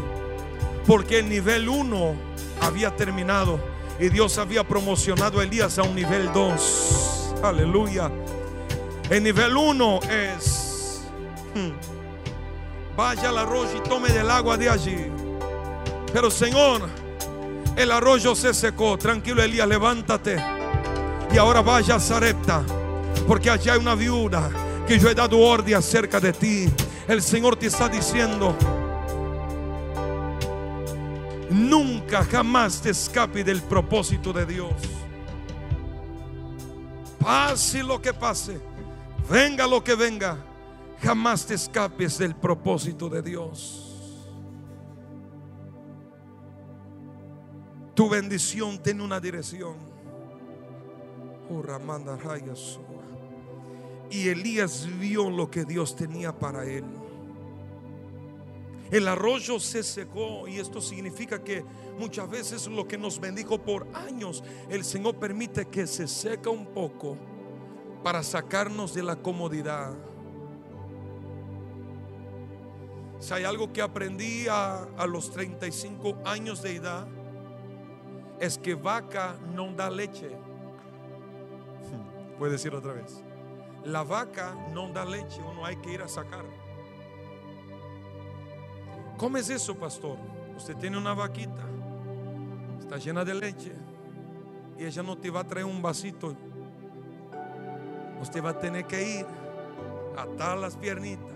porque 0.86 1.20
el 1.20 1.30
nivel 1.30 1.66
1 1.66 2.14
había 2.60 2.94
terminado 2.94 3.58
y 3.98 4.10
Dios 4.10 4.36
había 4.36 4.64
promocionado 4.64 5.40
a 5.40 5.44
Elías 5.44 5.78
a 5.78 5.82
un 5.82 5.94
nivel 5.94 6.30
2. 6.30 7.36
Aleluya. 7.42 8.10
El 9.08 9.22
nivel 9.22 9.56
1 9.56 10.00
es... 10.10 11.04
Hmm, 11.54 11.70
vaya 12.94 13.30
al 13.30 13.38
arroyo 13.38 13.70
y 13.78 13.88
tome 13.88 14.10
del 14.10 14.30
agua 14.30 14.58
de 14.58 14.68
allí. 14.68 15.06
Pero 16.12 16.30
Señor, 16.30 16.82
el 17.76 17.90
arroyo 17.90 18.34
se 18.34 18.52
secó. 18.52 18.98
Tranquilo 18.98 19.42
Elías, 19.42 19.66
levántate. 19.66 20.36
Y 21.32 21.38
ahora 21.38 21.62
vaya 21.62 21.94
a 21.94 22.00
Zarepta. 22.00 22.62
Porque 23.26 23.48
allá 23.48 23.72
hay 23.72 23.78
una 23.78 23.94
viuda 23.94 24.50
que 24.86 24.98
yo 24.98 25.08
he 25.08 25.14
dado 25.14 25.38
orden 25.38 25.76
acerca 25.76 26.20
de 26.20 26.34
ti. 26.34 26.68
El 27.10 27.20
Señor 27.22 27.56
te 27.56 27.66
está 27.66 27.88
diciendo, 27.88 28.56
nunca, 31.50 32.24
jamás 32.24 32.80
te 32.80 32.90
escape 32.90 33.44
del 33.44 33.62
propósito 33.62 34.32
de 34.32 34.46
Dios. 34.46 34.72
Pase 37.18 37.82
lo 37.82 38.00
que 38.00 38.14
pase, 38.14 38.58
venga 39.28 39.66
lo 39.66 39.84
que 39.84 39.94
venga 39.94 40.38
Jamás 41.02 41.46
te 41.46 41.54
escapes 41.54 42.18
del 42.18 42.34
propósito 42.34 43.08
de 43.08 43.22
Dios. 43.22 43.86
Tu 47.94 48.08
bendición 48.08 48.78
tiene 48.82 49.02
una 49.02 49.18
dirección. 49.18 49.76
Oh, 51.48 51.62
y 54.10 54.28
Elías 54.28 54.88
vio 54.98 55.30
lo 55.30 55.50
que 55.50 55.64
Dios 55.64 55.96
tenía 55.96 56.38
para 56.38 56.64
él. 56.64 56.84
El 58.90 59.06
arroyo 59.06 59.60
se 59.60 59.82
secó 59.82 60.48
y 60.48 60.58
esto 60.58 60.80
significa 60.80 61.42
que 61.42 61.64
muchas 61.98 62.28
veces 62.28 62.66
lo 62.66 62.88
que 62.88 62.98
nos 62.98 63.20
bendijo 63.20 63.58
por 63.58 63.86
años, 63.94 64.42
el 64.68 64.84
Señor 64.84 65.16
permite 65.16 65.66
que 65.66 65.86
se 65.86 66.08
seca 66.08 66.50
un 66.50 66.66
poco 66.66 67.16
para 68.02 68.22
sacarnos 68.22 68.94
de 68.94 69.02
la 69.02 69.16
comodidad 69.16 69.94
Si 73.20 73.34
hay 73.34 73.44
algo 73.44 73.70
que 73.70 73.82
aprendí 73.82 74.46
a, 74.48 74.88
los 75.06 75.30
35 75.30 76.22
años 76.24 76.62
de 76.62 76.76
edad, 76.76 77.06
es 78.40 78.56
que 78.56 78.74
vaca 78.74 79.36
no 79.54 79.70
da 79.74 79.90
leche. 79.90 80.30
Puede 82.38 82.52
decir 82.52 82.74
otra 82.74 82.94
vez. 82.94 83.22
La 83.84 84.04
vaca 84.04 84.54
no 84.72 84.88
da 84.88 85.04
leche, 85.04 85.42
uno 85.42 85.66
hay 85.66 85.76
que 85.76 85.92
ir 85.92 86.00
a 86.00 86.08
sacar. 86.08 86.46
¿Cómo 89.20 89.36
es 89.36 89.50
eso, 89.50 89.74
pastor? 89.74 90.16
Usted 90.56 90.74
tiene 90.76 90.96
una 90.96 91.12
vaquita, 91.12 91.62
está 92.80 92.96
llena 92.96 93.22
de 93.22 93.34
leche 93.34 93.70
y 94.78 94.86
ella 94.86 95.02
no 95.02 95.14
te 95.18 95.28
va 95.28 95.40
a 95.40 95.44
traer 95.44 95.66
un 95.66 95.82
vasito. 95.82 96.34
Usted 98.18 98.42
va 98.42 98.48
a 98.48 98.58
tener 98.58 98.86
que 98.86 99.18
ir 99.18 99.26
atar 100.16 100.56
las 100.56 100.74
piernitas 100.74 101.34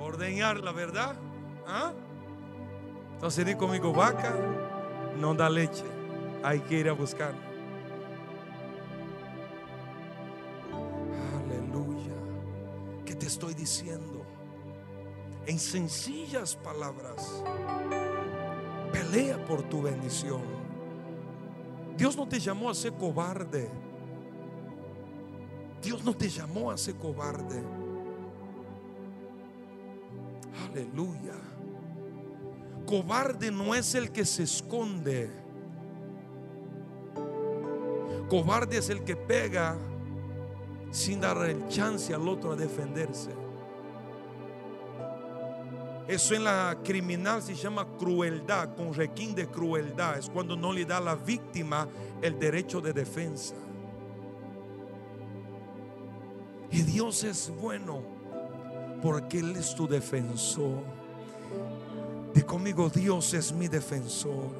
ordeñar 0.00 0.60
la 0.60 0.72
verdad. 0.72 1.16
¿Ah? 1.66 1.92
Entonces 3.12 3.44
di 3.44 3.54
conmigo, 3.56 3.92
vaca 3.92 4.34
no 5.20 5.34
da 5.34 5.50
leche, 5.50 5.84
hay 6.42 6.60
que 6.60 6.78
ir 6.78 6.88
a 6.88 6.92
buscar. 6.92 7.34
Aleluya. 11.44 12.14
¿Qué 13.04 13.14
te 13.14 13.26
estoy 13.26 13.52
diciendo? 13.52 14.24
En 15.46 15.60
sencillas 15.60 16.56
palabras, 16.56 17.42
pelea 18.92 19.44
por 19.44 19.62
tu 19.62 19.82
bendición. 19.82 20.42
Dios 21.96 22.16
no 22.16 22.26
te 22.26 22.40
llamó 22.40 22.68
a 22.68 22.74
ser 22.74 22.94
cobarde. 22.94 23.70
Dios 25.80 26.02
no 26.02 26.16
te 26.16 26.28
llamó 26.28 26.72
a 26.72 26.76
ser 26.76 26.96
cobarde. 26.96 27.62
Aleluya. 30.68 31.34
Cobarde 32.84 33.52
no 33.52 33.72
es 33.74 33.94
el 33.94 34.10
que 34.10 34.24
se 34.24 34.42
esconde. 34.42 35.30
Cobarde 38.28 38.78
es 38.78 38.90
el 38.90 39.04
que 39.04 39.14
pega 39.14 39.76
sin 40.90 41.20
dar 41.20 41.38
el 41.48 41.68
chance 41.68 42.12
al 42.12 42.28
otro 42.28 42.52
a 42.52 42.56
defenderse. 42.56 43.45
Eso 46.08 46.34
en 46.34 46.44
la 46.44 46.78
criminal 46.84 47.42
se 47.42 47.54
llama 47.54 47.86
crueldad, 47.98 48.76
con 48.76 48.94
requín 48.94 49.34
de 49.34 49.48
crueldad. 49.48 50.18
Es 50.18 50.30
cuando 50.30 50.56
no 50.56 50.72
le 50.72 50.84
da 50.84 50.98
a 50.98 51.00
la 51.00 51.14
víctima 51.16 51.88
el 52.22 52.38
derecho 52.38 52.80
de 52.80 52.92
defensa. 52.92 53.54
Y 56.70 56.82
Dios 56.82 57.24
es 57.24 57.52
bueno 57.60 58.02
porque 59.02 59.40
Él 59.40 59.56
es 59.56 59.74
tu 59.74 59.88
defensor. 59.88 60.82
De 62.32 62.44
conmigo, 62.44 62.88
Dios 62.88 63.34
es 63.34 63.52
mi 63.52 63.66
defensor. 63.66 64.50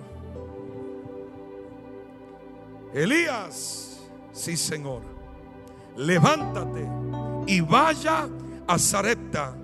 Elías, 2.92 4.00
sí 4.32 4.56
Señor, 4.56 5.02
levántate 5.96 6.88
y 7.46 7.60
vaya 7.60 8.28
a 8.66 8.78
Zarepta. 8.78 9.54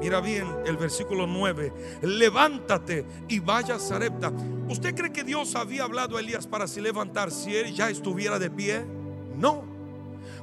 Mira 0.00 0.20
bien 0.22 0.46
el 0.64 0.78
versículo 0.78 1.26
9. 1.26 1.72
Levántate 2.02 3.04
y 3.28 3.38
vaya 3.38 3.74
a 3.74 3.78
Zarepta. 3.78 4.32
¿Usted 4.68 4.94
cree 4.94 5.12
que 5.12 5.24
Dios 5.24 5.54
había 5.54 5.84
hablado 5.84 6.16
a 6.16 6.20
Elías 6.20 6.46
para 6.46 6.66
si 6.66 6.80
levantar 6.80 7.30
si 7.30 7.54
él 7.54 7.74
ya 7.74 7.90
estuviera 7.90 8.38
de 8.38 8.50
pie? 8.50 8.82
No. 9.36 9.62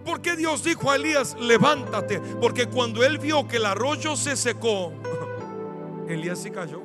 ¿Por 0.06 0.22
qué 0.22 0.36
Dios 0.36 0.64
dijo 0.64 0.92
a 0.92 0.96
Elías, 0.96 1.36
levántate? 1.40 2.20
Porque 2.40 2.68
cuando 2.68 3.04
él 3.04 3.18
vio 3.18 3.48
que 3.48 3.58
el 3.58 3.66
arroyo 3.66 4.16
se 4.16 4.36
secó, 4.36 4.94
Elías 6.08 6.40
se 6.40 6.52
cayó. 6.52 6.82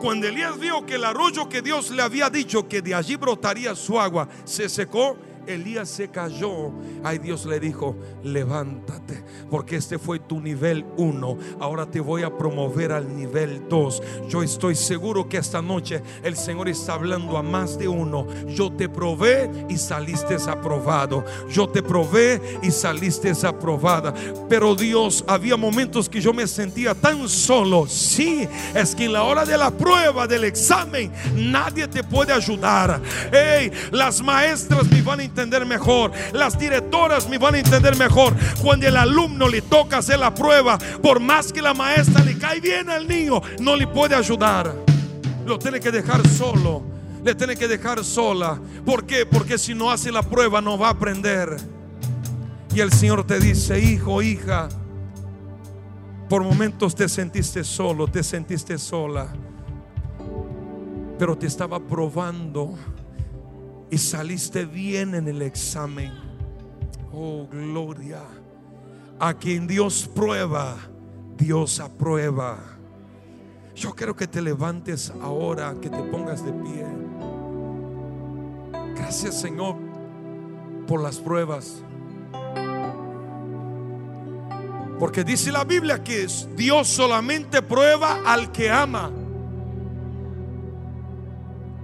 Cuando 0.00 0.26
Elías 0.26 0.58
vio 0.58 0.86
que 0.86 0.94
el 0.94 1.04
arroyo 1.04 1.46
que 1.46 1.60
Dios 1.60 1.90
le 1.90 2.00
había 2.00 2.30
dicho 2.30 2.66
que 2.66 2.80
de 2.80 2.94
allí 2.94 3.16
brotaría 3.16 3.74
su 3.74 4.00
agua 4.00 4.28
se 4.44 4.70
secó, 4.70 5.18
Elías 5.46 5.88
se 5.88 6.08
cayó. 6.08 6.72
Ay, 7.02 7.18
Dios 7.18 7.46
le 7.46 7.60
dijo, 7.60 7.96
levántate, 8.22 9.22
porque 9.50 9.76
este 9.76 9.98
fue 9.98 10.18
tu 10.18 10.40
nivel 10.40 10.84
uno. 10.96 11.38
Ahora 11.58 11.86
te 11.86 12.00
voy 12.00 12.22
a 12.22 12.36
promover 12.36 12.92
al 12.92 13.16
nivel 13.16 13.68
2. 13.68 14.02
Yo 14.28 14.42
estoy 14.42 14.74
seguro 14.74 15.28
que 15.28 15.38
esta 15.38 15.62
noche 15.62 16.02
el 16.22 16.36
Señor 16.36 16.68
está 16.68 16.94
hablando 16.94 17.36
a 17.36 17.42
más 17.42 17.78
de 17.78 17.88
uno. 17.88 18.26
Yo 18.46 18.72
te 18.72 18.88
probé 18.88 19.50
y 19.68 19.76
saliste 19.76 20.36
aprobado. 20.48 21.24
Yo 21.50 21.68
te 21.68 21.82
probé 21.82 22.40
y 22.62 22.70
saliste 22.70 23.30
aprobada. 23.46 24.12
Pero 24.48 24.74
Dios, 24.74 25.24
había 25.26 25.56
momentos 25.56 26.08
que 26.08 26.20
yo 26.20 26.32
me 26.32 26.46
sentía 26.46 26.94
tan 26.94 27.28
solo. 27.28 27.86
Sí, 27.86 28.48
es 28.74 28.94
que 28.94 29.04
en 29.04 29.12
la 29.12 29.22
hora 29.22 29.44
de 29.44 29.56
la 29.56 29.70
prueba, 29.70 30.26
del 30.26 30.44
examen, 30.44 31.12
nadie 31.34 31.86
te 31.88 32.02
puede 32.02 32.32
ayudar. 32.32 33.00
Hey, 33.32 33.70
las 33.90 34.22
maestras 34.22 34.90
me 34.90 35.02
van 35.02 35.20
a 35.20 35.24
entender 35.30 35.64
mejor. 35.64 36.12
Las 36.32 36.58
directoras 36.58 37.28
me 37.28 37.38
van 37.38 37.54
a 37.54 37.58
entender 37.58 37.96
mejor. 37.96 38.34
Cuando 38.62 38.86
el 38.86 38.96
alumno 38.96 39.48
le 39.48 39.62
toca 39.62 39.98
hacer 39.98 40.18
la 40.18 40.34
prueba, 40.34 40.78
por 41.02 41.20
más 41.20 41.52
que 41.52 41.62
la 41.62 41.72
maestra 41.72 42.22
le 42.24 42.36
cae 42.36 42.60
bien 42.60 42.90
al 42.90 43.08
niño, 43.08 43.40
no 43.60 43.76
le 43.76 43.86
puede 43.86 44.14
ayudar. 44.14 44.74
Lo 45.46 45.58
tiene 45.58 45.80
que 45.80 45.90
dejar 45.90 46.26
solo. 46.28 46.82
Le 47.24 47.34
tiene 47.34 47.56
que 47.56 47.68
dejar 47.68 48.04
sola. 48.04 48.58
¿Por 48.84 49.04
qué? 49.04 49.26
Porque 49.26 49.58
si 49.58 49.74
no 49.74 49.90
hace 49.90 50.10
la 50.10 50.22
prueba 50.22 50.60
no 50.60 50.78
va 50.78 50.88
a 50.88 50.92
aprender. 50.92 51.56
Y 52.74 52.80
el 52.80 52.92
Señor 52.92 53.26
te 53.26 53.38
dice, 53.38 53.78
hijo, 53.78 54.22
hija, 54.22 54.68
por 56.28 56.44
momentos 56.44 56.94
te 56.94 57.08
sentiste 57.08 57.64
solo, 57.64 58.06
te 58.06 58.22
sentiste 58.22 58.78
sola, 58.78 59.26
pero 61.18 61.36
te 61.36 61.48
estaba 61.48 61.80
probando 61.80 62.76
y 63.90 63.98
saliste 63.98 64.64
bien 64.64 65.14
en 65.14 65.26
el 65.28 65.42
examen. 65.42 66.12
Oh, 67.12 67.46
gloria. 67.50 68.22
A 69.18 69.34
quien 69.34 69.66
Dios 69.66 70.08
prueba, 70.14 70.76
Dios 71.36 71.80
aprueba. 71.80 72.58
Yo 73.74 73.94
quiero 73.94 74.14
que 74.14 74.26
te 74.26 74.40
levantes 74.40 75.12
ahora, 75.22 75.74
que 75.80 75.90
te 75.90 76.02
pongas 76.04 76.44
de 76.44 76.52
pie. 76.52 76.86
Gracias 78.94 79.40
Señor 79.40 79.76
por 80.86 81.02
las 81.02 81.18
pruebas. 81.18 81.82
Porque 84.98 85.24
dice 85.24 85.50
la 85.50 85.64
Biblia 85.64 86.04
que 86.04 86.26
Dios 86.56 86.88
solamente 86.88 87.62
prueba 87.62 88.20
al 88.26 88.52
que 88.52 88.70
ama. 88.70 89.10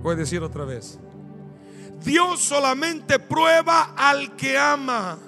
Voy 0.02 0.12
a 0.12 0.16
decir 0.16 0.42
otra 0.42 0.64
vez. 0.64 1.00
Dios 2.04 2.40
solamente 2.40 3.18
prueba 3.18 3.94
al 3.96 4.34
que 4.36 4.58
ama. 4.58 5.18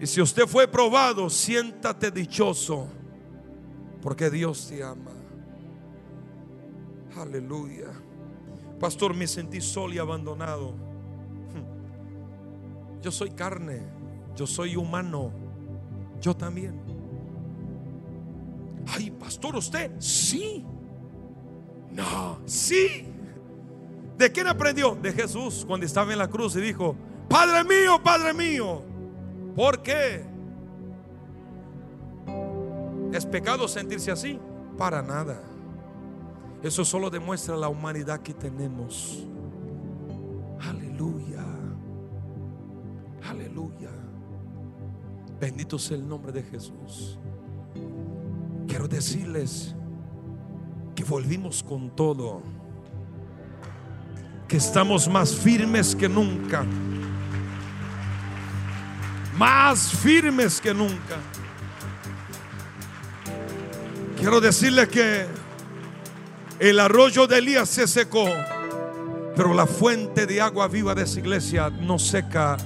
Y 0.00 0.06
si 0.06 0.20
usted 0.20 0.46
fue 0.46 0.66
probado, 0.66 1.30
siéntate 1.30 2.10
dichoso, 2.10 2.88
porque 4.02 4.30
Dios 4.30 4.68
te 4.68 4.82
ama. 4.82 5.12
Aleluya. 7.16 7.88
Pastor, 8.80 9.14
me 9.14 9.26
sentí 9.26 9.60
solo 9.60 9.94
y 9.94 9.98
abandonado. 9.98 10.74
Yo 13.00 13.12
soy 13.12 13.30
carne, 13.30 13.82
yo 14.34 14.46
soy 14.46 14.76
humano. 14.76 15.30
Yo 16.20 16.34
también. 16.34 16.80
Ay, 18.86 19.10
pastor, 19.10 19.56
usted, 19.56 19.92
sí. 19.98 20.64
No, 21.90 22.38
sí. 22.46 23.13
¿De 24.16 24.30
quién 24.30 24.46
aprendió? 24.46 24.94
De 24.94 25.12
Jesús 25.12 25.64
cuando 25.66 25.86
estaba 25.86 26.12
en 26.12 26.18
la 26.18 26.28
cruz 26.28 26.56
y 26.56 26.60
dijo, 26.60 26.96
Padre 27.28 27.64
mío, 27.64 28.00
Padre 28.02 28.32
mío. 28.32 28.82
¿Por 29.56 29.82
qué? 29.82 30.24
¿Es 33.12 33.26
pecado 33.26 33.68
sentirse 33.68 34.10
así? 34.10 34.38
Para 34.76 35.02
nada. 35.02 35.40
Eso 36.62 36.84
solo 36.84 37.10
demuestra 37.10 37.56
la 37.56 37.68
humanidad 37.68 38.20
que 38.20 38.34
tenemos. 38.34 39.24
Aleluya. 40.60 41.44
Aleluya. 43.28 43.90
Bendito 45.40 45.78
sea 45.78 45.96
el 45.96 46.08
nombre 46.08 46.32
de 46.32 46.42
Jesús. 46.42 47.18
Quiero 48.66 48.88
decirles 48.88 49.74
que 50.94 51.04
volvimos 51.04 51.62
con 51.62 51.94
todo. 51.94 52.42
Estamos 54.54 55.08
más 55.08 55.34
firmes 55.34 55.96
que 55.96 56.08
nunca. 56.08 56.64
Más 59.36 59.90
firmes 59.92 60.60
que 60.60 60.72
nunca. 60.72 61.16
Quiero 64.16 64.40
decirles 64.40 64.88
que 64.88 65.26
el 66.60 66.78
arroyo 66.78 67.26
de 67.26 67.38
Elías 67.38 67.68
se 67.68 67.88
secó, 67.88 68.28
pero 69.34 69.54
la 69.54 69.66
fuente 69.66 70.24
de 70.24 70.40
agua 70.40 70.68
viva 70.68 70.94
de 70.94 71.02
esa 71.02 71.18
iglesia 71.18 71.68
no 71.68 71.98
seca 71.98 72.56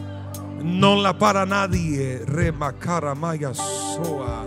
no 0.62 0.94
la 1.00 1.18
para 1.18 1.46
nadie. 1.46 2.22
Remacara 2.26 3.14
maya 3.14 3.54
soa. 3.54 4.44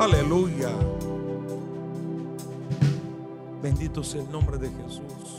Aleluya. 0.00 0.70
Bendito 3.62 4.02
sea 4.02 4.22
el 4.22 4.30
nombre 4.30 4.56
de 4.56 4.70
Jesús. 4.70 5.35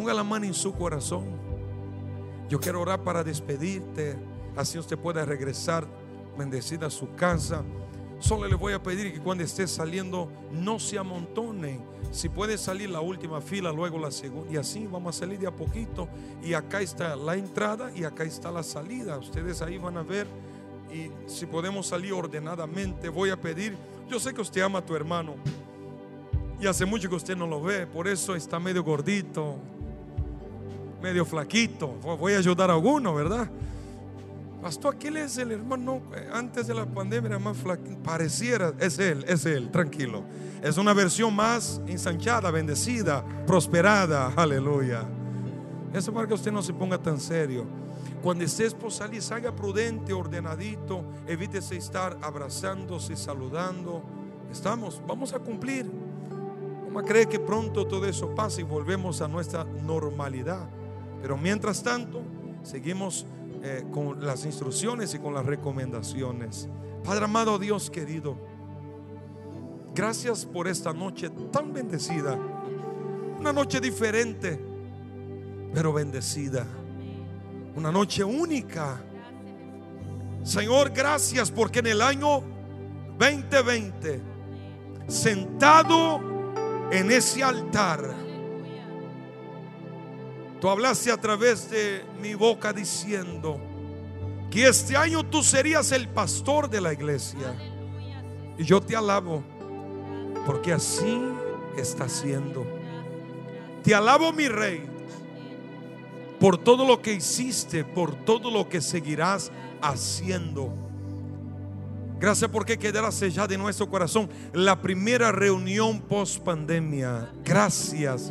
Ponga 0.00 0.14
la 0.14 0.24
mano 0.24 0.46
en 0.46 0.54
su 0.54 0.72
corazón. 0.72 1.26
Yo 2.48 2.58
quiero 2.58 2.80
orar 2.80 3.04
para 3.04 3.22
despedirte. 3.22 4.16
Así 4.56 4.78
usted 4.78 4.96
pueda 4.96 5.26
regresar 5.26 5.86
bendecida 6.38 6.86
a 6.86 6.90
su 6.90 7.14
casa. 7.16 7.62
Solo 8.18 8.48
le 8.48 8.54
voy 8.54 8.72
a 8.72 8.82
pedir 8.82 9.12
que 9.12 9.20
cuando 9.20 9.44
esté 9.44 9.68
saliendo 9.68 10.32
no 10.52 10.78
se 10.78 10.96
amontone 10.96 11.80
si 12.12 12.30
puede 12.30 12.56
salir 12.56 12.88
la 12.88 13.02
última 13.02 13.42
fila, 13.42 13.72
luego 13.72 13.98
la 13.98 14.10
segunda. 14.10 14.50
Y 14.50 14.56
así 14.56 14.86
vamos 14.86 15.16
a 15.16 15.18
salir 15.18 15.38
de 15.38 15.48
a 15.48 15.54
poquito. 15.54 16.08
Y 16.42 16.54
acá 16.54 16.80
está 16.80 17.14
la 17.14 17.34
entrada 17.34 17.92
y 17.94 18.04
acá 18.04 18.24
está 18.24 18.50
la 18.50 18.62
salida. 18.62 19.18
Ustedes 19.18 19.60
ahí 19.60 19.76
van 19.76 19.98
a 19.98 20.02
ver. 20.02 20.26
Y 20.90 21.10
si 21.30 21.44
podemos 21.44 21.88
salir 21.88 22.14
ordenadamente, 22.14 23.10
voy 23.10 23.28
a 23.28 23.38
pedir. 23.38 23.76
Yo 24.08 24.18
sé 24.18 24.32
que 24.32 24.40
usted 24.40 24.62
ama 24.62 24.78
a 24.78 24.86
tu 24.86 24.96
hermano. 24.96 25.34
Y 26.58 26.66
hace 26.66 26.86
mucho 26.86 27.06
que 27.10 27.16
usted 27.16 27.36
no 27.36 27.46
lo 27.46 27.60
ve. 27.60 27.86
Por 27.86 28.08
eso 28.08 28.34
está 28.34 28.58
medio 28.58 28.82
gordito. 28.82 29.58
Medio 31.02 31.24
flaquito. 31.24 31.88
Voy 32.18 32.34
a 32.34 32.38
ayudar 32.38 32.70
a 32.70 32.74
alguno, 32.74 33.14
¿verdad? 33.14 33.48
Pastor, 34.60 34.94
aquel 34.94 35.16
es 35.16 35.38
el 35.38 35.52
hermano. 35.52 36.02
Antes 36.32 36.66
de 36.66 36.74
la 36.74 36.84
pandemia 36.84 37.28
era 37.28 37.38
más 37.38 37.56
flaquito. 37.56 38.02
Pareciera. 38.02 38.74
Es 38.78 38.98
él, 38.98 39.24
es 39.26 39.46
él. 39.46 39.70
Tranquilo. 39.70 40.22
Es 40.62 40.76
una 40.76 40.92
versión 40.92 41.34
más 41.34 41.80
ensanchada, 41.86 42.50
bendecida, 42.50 43.24
prosperada. 43.46 44.32
Aleluya. 44.36 45.04
Eso 45.94 46.12
para 46.12 46.28
que 46.28 46.34
usted 46.34 46.52
no 46.52 46.62
se 46.62 46.74
ponga 46.74 46.98
tan 46.98 47.18
serio. 47.18 47.64
Cuando 48.22 48.44
estés 48.44 48.74
por 48.74 48.92
salir, 48.92 49.22
salga 49.22 49.56
prudente, 49.56 50.12
ordenadito. 50.12 51.02
Evítese 51.26 51.76
estar 51.76 52.18
abrazándose, 52.20 53.16
saludando. 53.16 54.02
Estamos, 54.52 55.00
vamos 55.06 55.32
a 55.32 55.38
cumplir. 55.38 55.90
Vamos 56.92 57.08
a 57.08 57.24
que 57.24 57.38
pronto 57.38 57.86
todo 57.86 58.04
eso 58.04 58.34
pasa 58.34 58.60
y 58.60 58.64
volvemos 58.64 59.22
a 59.22 59.28
nuestra 59.28 59.64
normalidad. 59.64 60.68
Pero 61.20 61.36
mientras 61.36 61.82
tanto, 61.82 62.22
seguimos 62.62 63.26
eh, 63.62 63.84
con 63.92 64.24
las 64.24 64.44
instrucciones 64.44 65.14
y 65.14 65.18
con 65.18 65.34
las 65.34 65.44
recomendaciones. 65.44 66.68
Padre 67.04 67.24
amado, 67.24 67.58
Dios 67.58 67.90
querido. 67.90 68.36
Gracias 69.94 70.46
por 70.46 70.68
esta 70.68 70.92
noche 70.92 71.30
tan 71.50 71.72
bendecida. 71.72 72.38
Una 73.38 73.52
noche 73.52 73.80
diferente, 73.80 74.58
pero 75.74 75.92
bendecida. 75.92 76.66
Una 77.74 77.90
noche 77.90 78.24
única. 78.24 79.02
Señor, 80.42 80.90
gracias 80.90 81.50
porque 81.50 81.80
en 81.80 81.88
el 81.88 82.02
año 82.02 82.42
2020, 83.18 84.22
sentado 85.06 86.20
en 86.90 87.10
ese 87.10 87.42
altar, 87.42 88.14
tú 90.60 90.68
hablaste 90.68 91.10
a 91.10 91.16
través 91.16 91.70
de 91.70 92.04
mi 92.20 92.34
boca 92.34 92.72
diciendo 92.72 93.60
que 94.50 94.66
este 94.66 94.96
año 94.96 95.24
tú 95.24 95.42
serías 95.42 95.92
el 95.92 96.08
pastor 96.08 96.68
de 96.68 96.80
la 96.80 96.92
iglesia. 96.92 97.54
Y 98.58 98.64
yo 98.64 98.80
te 98.80 98.94
alabo 98.94 99.42
porque 100.44 100.72
así 100.72 101.20
está 101.76 102.08
siendo. 102.08 102.66
Te 103.82 103.94
alabo, 103.94 104.32
mi 104.32 104.48
rey, 104.48 104.82
por 106.38 106.58
todo 106.58 106.86
lo 106.86 107.00
que 107.00 107.14
hiciste, 107.14 107.84
por 107.84 108.14
todo 108.24 108.50
lo 108.50 108.68
que 108.68 108.80
seguirás 108.80 109.50
haciendo. 109.80 110.72
Gracias 112.18 112.50
porque 112.50 112.78
quedará 112.78 113.10
sellada 113.12 113.54
en 113.54 113.62
nuestro 113.62 113.88
corazón 113.88 114.28
la 114.52 114.82
primera 114.82 115.32
reunión 115.32 116.00
post 116.02 116.42
pandemia. 116.42 117.30
Gracias. 117.42 118.30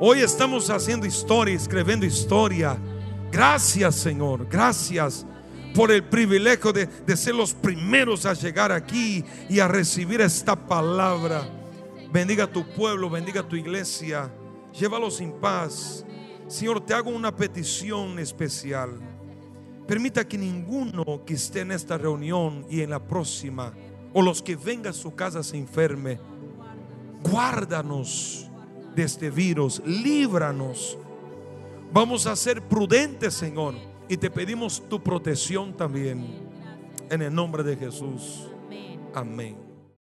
Hoy 0.00 0.20
estamos 0.20 0.70
haciendo 0.70 1.06
historia, 1.06 1.54
escribiendo 1.54 2.04
historia. 2.04 2.76
Gracias, 3.30 3.94
Señor. 3.94 4.48
Gracias 4.50 5.24
por 5.72 5.92
el 5.92 6.02
privilegio 6.02 6.72
de, 6.72 7.16
ser 7.16 7.36
los 7.36 7.54
primeros 7.54 8.26
a 8.26 8.34
llegar 8.34 8.72
aquí 8.72 9.24
y 9.48 9.60
a 9.60 9.68
recibir 9.68 10.20
esta 10.20 10.56
palabra. 10.56 11.48
Bendiga 12.12 12.48
tu 12.48 12.66
pueblo, 12.74 13.08
bendiga 13.08 13.46
tu 13.46 13.54
iglesia. 13.54 14.32
Llévalos 14.72 15.20
en 15.20 15.32
paz. 15.32 16.04
Señor, 16.48 16.84
te 16.84 16.92
hago 16.92 17.10
una 17.10 17.34
petición 17.34 18.18
especial. 18.18 18.98
Permita 19.86 20.26
que 20.26 20.36
ninguno 20.36 21.24
que 21.24 21.34
esté 21.34 21.60
en 21.60 21.70
esta 21.70 21.96
reunión 21.96 22.66
y 22.68 22.80
en 22.80 22.90
la 22.90 23.06
próxima, 23.06 23.72
o 24.12 24.22
los 24.22 24.42
que 24.42 24.56
vengan 24.56 24.90
a 24.90 24.92
su 24.92 25.14
casa 25.14 25.44
se 25.44 25.56
enferme, 25.56 26.18
guárdanos 27.22 28.50
de 28.94 29.02
este 29.02 29.30
virus, 29.30 29.82
líbranos 29.84 30.98
Vamos 31.94 32.26
a 32.26 32.34
ser 32.34 32.60
prudentes, 32.60 33.34
Señor. 33.34 33.76
Y 34.08 34.16
te 34.16 34.28
pedimos 34.28 34.82
tu 34.88 35.00
protección 35.00 35.72
también. 35.76 36.26
En 37.08 37.22
el 37.22 37.32
nombre 37.32 37.62
de 37.62 37.76
Jesús. 37.76 38.48
Amén. 39.14 39.63